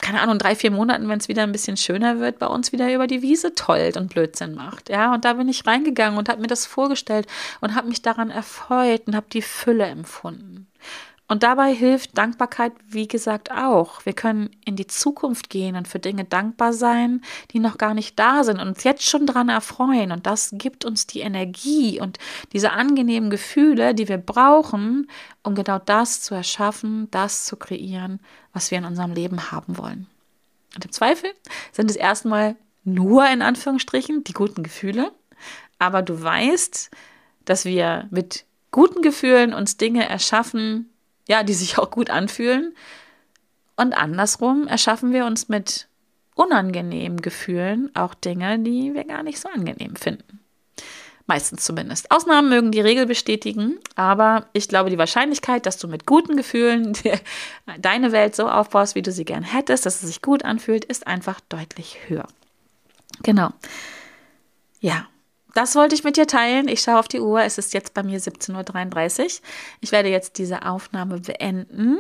keine 0.01 0.21
Ahnung, 0.21 0.39
drei, 0.39 0.55
vier 0.55 0.71
Monaten, 0.71 1.09
wenn 1.09 1.19
es 1.19 1.29
wieder 1.29 1.43
ein 1.43 1.53
bisschen 1.53 1.77
schöner 1.77 2.21
wird, 2.21 2.39
bei 2.39 2.47
uns 2.47 2.73
wieder 2.73 2.93
über 2.93 3.07
die 3.07 3.23
Wiese 3.23 3.55
tollt 3.55 3.97
und 3.97 4.13
Blödsinn 4.13 4.55
macht. 4.55 4.89
Ja, 4.89 5.15
und 5.15 5.25
da 5.25 5.35
bin 5.35 5.49
ich 5.49 5.67
reingegangen 5.67 6.19
und 6.19 6.29
habe 6.29 6.41
mir 6.41 6.47
das 6.47 6.67
vorgestellt 6.67 7.27
und 7.61 7.75
habe 7.75 7.89
mich 7.89 8.03
daran 8.03 8.31
erfreut 8.31 9.03
und 9.07 9.17
habe 9.17 9.27
die 9.33 9.43
Fülle 9.43 9.85
empfunden. 9.85 10.70
Und 11.31 11.45
dabei 11.45 11.73
hilft 11.73 12.19
Dankbarkeit, 12.19 12.73
wie 12.89 13.07
gesagt, 13.07 13.53
auch. 13.53 14.05
Wir 14.05 14.15
können 14.15 14.51
in 14.65 14.75
die 14.75 14.89
Zukunft 14.89 15.49
gehen 15.49 15.77
und 15.77 15.87
für 15.87 16.01
Dinge 16.01 16.25
dankbar 16.25 16.73
sein, 16.73 17.23
die 17.53 17.61
noch 17.61 17.79
gar 17.79 17.95
nicht 17.95 18.19
da 18.19 18.43
sind 18.43 18.59
und 18.59 18.67
uns 18.67 18.83
jetzt 18.83 19.05
schon 19.05 19.27
daran 19.27 19.49
erfreuen. 19.49 20.11
Und 20.11 20.27
das 20.27 20.51
gibt 20.55 20.85
uns 20.85 21.07
die 21.07 21.21
Energie 21.21 22.01
und 22.01 22.19
diese 22.53 22.73
angenehmen 22.73 23.31
Gefühle, 23.31 23.95
die 23.95 24.09
wir 24.09 24.19
brauchen, 24.19 25.09
um 25.45 25.55
genau 25.55 25.79
das 25.79 26.21
zu 26.21 26.35
erschaffen, 26.35 27.09
das 27.13 27.45
zu 27.47 27.57
kreieren, 27.57 28.19
was 28.53 28.73
wir 28.73 28.79
in 28.79 28.85
unserem 28.85 29.13
Leben 29.13 29.53
haben 29.53 29.79
wollen. 29.79 30.09
Und 30.75 30.85
im 30.85 30.91
Zweifel 30.91 31.31
sind 31.71 31.93
es 31.93 31.97
erstmal 31.97 32.57
nur 32.83 33.29
in 33.29 33.41
Anführungsstrichen 33.41 34.25
die 34.25 34.33
guten 34.33 34.65
Gefühle. 34.65 35.13
Aber 35.79 36.03
du 36.03 36.21
weißt, 36.21 36.91
dass 37.45 37.65
wir 37.65 38.09
mit 38.11 38.47
guten 38.73 39.01
Gefühlen 39.01 39.55
uns 39.55 39.77
Dinge 39.77 40.09
erschaffen, 40.09 40.91
ja, 41.29 41.43
die 41.43 41.55
sich 41.55 41.79
auch 41.79 41.91
gut 41.91 42.11
anfühlen. 42.11 42.75
Und 43.77 43.93
andersrum 43.95 44.67
erschaffen 44.67 45.13
wir 45.13 45.25
uns 45.25 45.49
mit 45.49 45.89
unangenehmen 46.35 47.21
Gefühlen 47.21 47.91
auch 47.95 48.15
Dinge, 48.15 48.59
die 48.59 48.95
wir 48.95 49.05
gar 49.05 49.23
nicht 49.23 49.41
so 49.41 49.49
angenehm 49.49 49.97
finden. 49.97 50.41
Meistens 51.27 51.65
zumindest. 51.65 52.11
Ausnahmen 52.11 52.49
mögen 52.49 52.73
die 52.73 52.81
Regel 52.81 53.07
bestätigen, 53.07 53.79
aber 53.95 54.47
ich 54.53 54.69
glaube, 54.69 54.91
die 54.91 54.99
Wahrscheinlichkeit, 54.99 55.65
dass 55.65 55.79
du 55.79 55.87
mit 55.87 56.05
guten 56.05 56.37
Gefühlen 56.37 56.93
deine 57.79 58.11
Welt 58.11 58.35
so 58.35 58.49
aufbaust, 58.49 58.97
wie 58.97 59.03
du 59.03 59.13
sie 59.13 59.25
gern 59.25 59.45
hättest, 59.45 59.87
dass 59.87 60.03
es 60.03 60.09
sich 60.09 60.23
gut 60.23 60.45
anfühlt, 60.45 60.85
ist 60.85 61.07
einfach 61.07 61.41
deutlich 61.49 61.99
höher. 62.09 62.27
Genau. 63.23 63.51
Ja, 64.81 65.07
das 65.55 65.75
wollte 65.75 65.95
ich 65.95 66.05
mit 66.05 66.17
dir 66.17 66.27
teilen. 66.27 66.69
Ich 66.69 66.83
schaue 66.83 66.99
auf 66.99 67.09
die 67.09 67.21
Uhr. 67.21 67.43
Es 67.43 67.59
ist 67.59 67.75
jetzt 67.75 67.95
bei 67.95 68.03
mir 68.03 68.21
17.33 68.21 69.23
Uhr. 69.23 69.31
Ich 69.81 69.93
werde 69.93 70.09
jetzt 70.09 70.39
diese 70.39 70.65
Aufnahme 70.67 71.21
beenden 71.21 71.99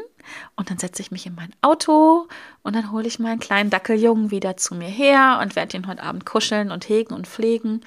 und 0.56 0.70
dann 0.70 0.78
setze 0.78 1.02
ich 1.02 1.10
mich 1.10 1.26
in 1.26 1.34
mein 1.34 1.52
Auto 1.62 2.28
und 2.62 2.76
dann 2.76 2.92
hole 2.92 3.06
ich 3.06 3.18
meinen 3.18 3.40
kleinen 3.40 3.70
Dackeljungen 3.70 4.30
wieder 4.30 4.56
zu 4.56 4.74
mir 4.74 4.88
her 4.88 5.40
und 5.42 5.56
werde 5.56 5.76
ihn 5.76 5.86
heute 5.86 6.02
Abend 6.02 6.26
kuscheln 6.26 6.70
und 6.70 6.88
hegen 6.88 7.14
und 7.14 7.26
pflegen. 7.26 7.80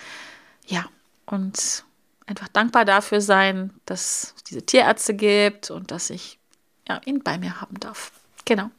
Ja, 0.66 0.86
und 1.26 1.86
einfach 2.26 2.48
dankbar 2.48 2.86
dafür 2.86 3.22
sein, 3.22 3.72
dass 3.86 4.34
es 4.36 4.44
diese 4.44 4.66
Tierärzte 4.66 5.14
gibt 5.14 5.72
und 5.72 5.92
dass 5.92 6.10
ich 6.10 6.40
ja, 6.88 7.00
ihn 7.06 7.24
bei 7.24 7.38
mir 7.38 7.62
haben 7.62 7.80
darf. 7.80 8.12
Genau. 8.46 8.70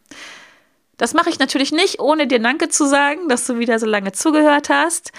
Das 0.97 1.15
mache 1.15 1.31
ich 1.31 1.39
natürlich 1.39 1.73
nicht, 1.73 2.01
ohne 2.01 2.27
dir 2.27 2.39
Danke 2.39 2.69
zu 2.69 2.87
sagen, 2.87 3.29
dass 3.29 3.47
du 3.47 3.59
wieder 3.59 3.79
so 3.79 3.87
lange 3.87 4.13
zugehört 4.13 4.69
hast. 4.69 5.13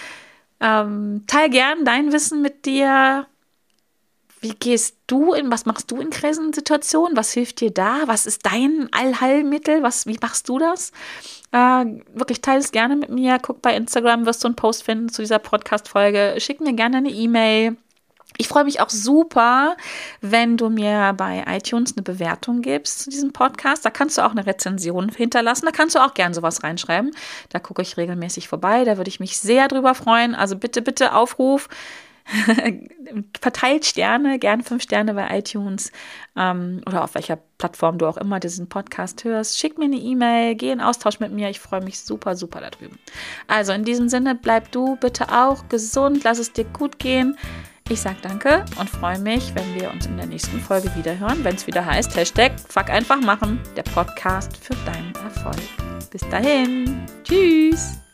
Ähm, 0.60 1.24
teil 1.28 1.50
gern 1.50 1.86
dein 1.86 2.12
Wissen 2.12 2.42
mit 2.42 2.66
dir. 2.66 3.28
Wie 4.42 4.54
gehst 4.54 4.98
du 5.08 5.34
in, 5.34 5.52
was 5.52 5.66
machst 5.66 5.90
du 5.90 6.00
in 6.00 6.12
Krisensituationen? 6.12 7.18
Was 7.18 7.32
hilft 7.32 7.62
dir 7.62 7.72
da? 7.72 8.04
Was 8.06 8.26
ist 8.26 8.46
dein 8.46 8.90
Allheilmittel? 8.92 9.82
Was, 9.82 10.06
wie 10.06 10.18
machst 10.22 10.48
du 10.50 10.60
das? 10.60 10.92
Äh, 11.52 11.86
wirklich 12.14 12.42
teile 12.42 12.60
es 12.60 12.72
gerne 12.72 12.96
mit 12.96 13.10
mir. 13.10 13.40
Guck 13.42 13.62
bei 13.62 13.76
Instagram, 13.76 14.26
wirst 14.26 14.44
du 14.44 14.48
einen 14.48 14.56
Post 14.56 14.84
finden 14.84 15.10
zu 15.10 15.22
dieser 15.22 15.40
Podcast-Folge. 15.40 16.36
Schick 16.40 16.62
mir 16.62 16.74
gerne 16.74 16.98
eine 16.98 17.10
E-Mail. 17.10 17.78
Ich 18.38 18.48
freue 18.48 18.66
mich 18.66 18.82
auch 18.82 18.90
super, 18.90 19.78
wenn 20.22 20.58
du 20.58 20.70
mir 20.70 21.14
bei 21.16 21.46
iTunes 21.48 21.94
eine 21.96 22.04
Bewertung 22.04 22.62
gibst 22.62 23.00
zu 23.00 23.10
diesem 23.10 23.32
Podcast. 23.32 23.86
Da 23.86 23.90
kannst 23.90 24.18
du 24.18 24.26
auch 24.26 24.32
eine 24.32 24.46
Rezension 24.46 25.10
hinterlassen. 25.10 25.66
Da 25.66 25.72
kannst 25.72 25.96
du 25.96 26.00
auch 26.00 26.14
gern 26.14 26.34
sowas 26.34 26.64
reinschreiben. 26.64 27.12
Da 27.50 27.60
gucke 27.60 27.82
ich 27.82 27.98
regelmäßig 27.98 28.48
vorbei. 28.48 28.84
Da 28.84 28.98
würde 28.98 29.10
ich 29.10 29.20
mich 29.20 29.38
sehr 29.38 29.68
drüber 29.68 29.96
freuen. 29.96 30.36
Also 30.36 30.58
bitte, 30.58 30.82
bitte 30.82 31.14
Aufruf. 31.14 31.70
Verteilt 33.40 33.86
Sterne, 33.86 34.40
gerne 34.40 34.64
fünf 34.64 34.84
Sterne 34.84 35.14
bei 35.14 35.38
iTunes 35.38 35.92
ähm, 36.36 36.82
oder 36.88 37.04
auf 37.04 37.16
welcher 37.16 37.38
Plattform 37.58 37.98
du 37.98 38.08
auch 38.08 38.18
immer 38.18 38.40
diesen 38.40 38.68
Podcast 38.68 39.24
hörst. 39.24 39.60
Schick 39.60 39.78
mir 39.78 39.86
eine 39.86 39.98
E-Mail, 39.98 40.56
geh 40.56 40.72
in 40.72 40.82
Austausch 40.82 41.20
mit 41.20 41.32
mir. 41.32 41.50
Ich 41.50 41.60
freue 41.60 41.84
mich 41.84 42.00
super, 42.00 42.36
super 42.36 42.62
darüber. 42.62 42.96
Also 43.48 43.74
in 43.74 43.84
diesem 43.84 44.10
Sinne, 44.10 44.36
bleib 44.36 44.72
du 44.72 44.96
bitte 44.98 45.30
auch 45.30 45.70
gesund, 45.70 46.24
lass 46.24 46.40
es 46.40 46.52
dir 46.52 46.66
gut 46.66 47.00
gehen. 47.00 47.38
Ich 47.88 48.02
sage 48.02 48.18
danke 48.24 48.66
und 48.80 48.90
freue 48.90 49.20
mich, 49.20 49.54
wenn 49.54 49.80
wir 49.80 49.92
uns 49.92 50.08
in 50.08 50.18
der 50.18 50.26
nächsten 50.26 50.60
Folge 50.60 50.90
wieder 50.96 51.20
hören, 51.20 51.44
wenn 51.44 51.56
es 51.56 51.68
wieder 51.68 51.86
heißt 51.86 52.16
Hashtag 52.16 52.54
Fuck 52.60 52.90
einfach 52.90 53.22
machen, 53.22 53.60
der 53.76 53.84
Podcast 53.84 54.58
für 54.58 54.74
deinen 54.86 55.14
Erfolg. 55.24 55.62
Bis 56.10 56.28
dahin. 56.30 57.06
Tschüss. 57.24 58.05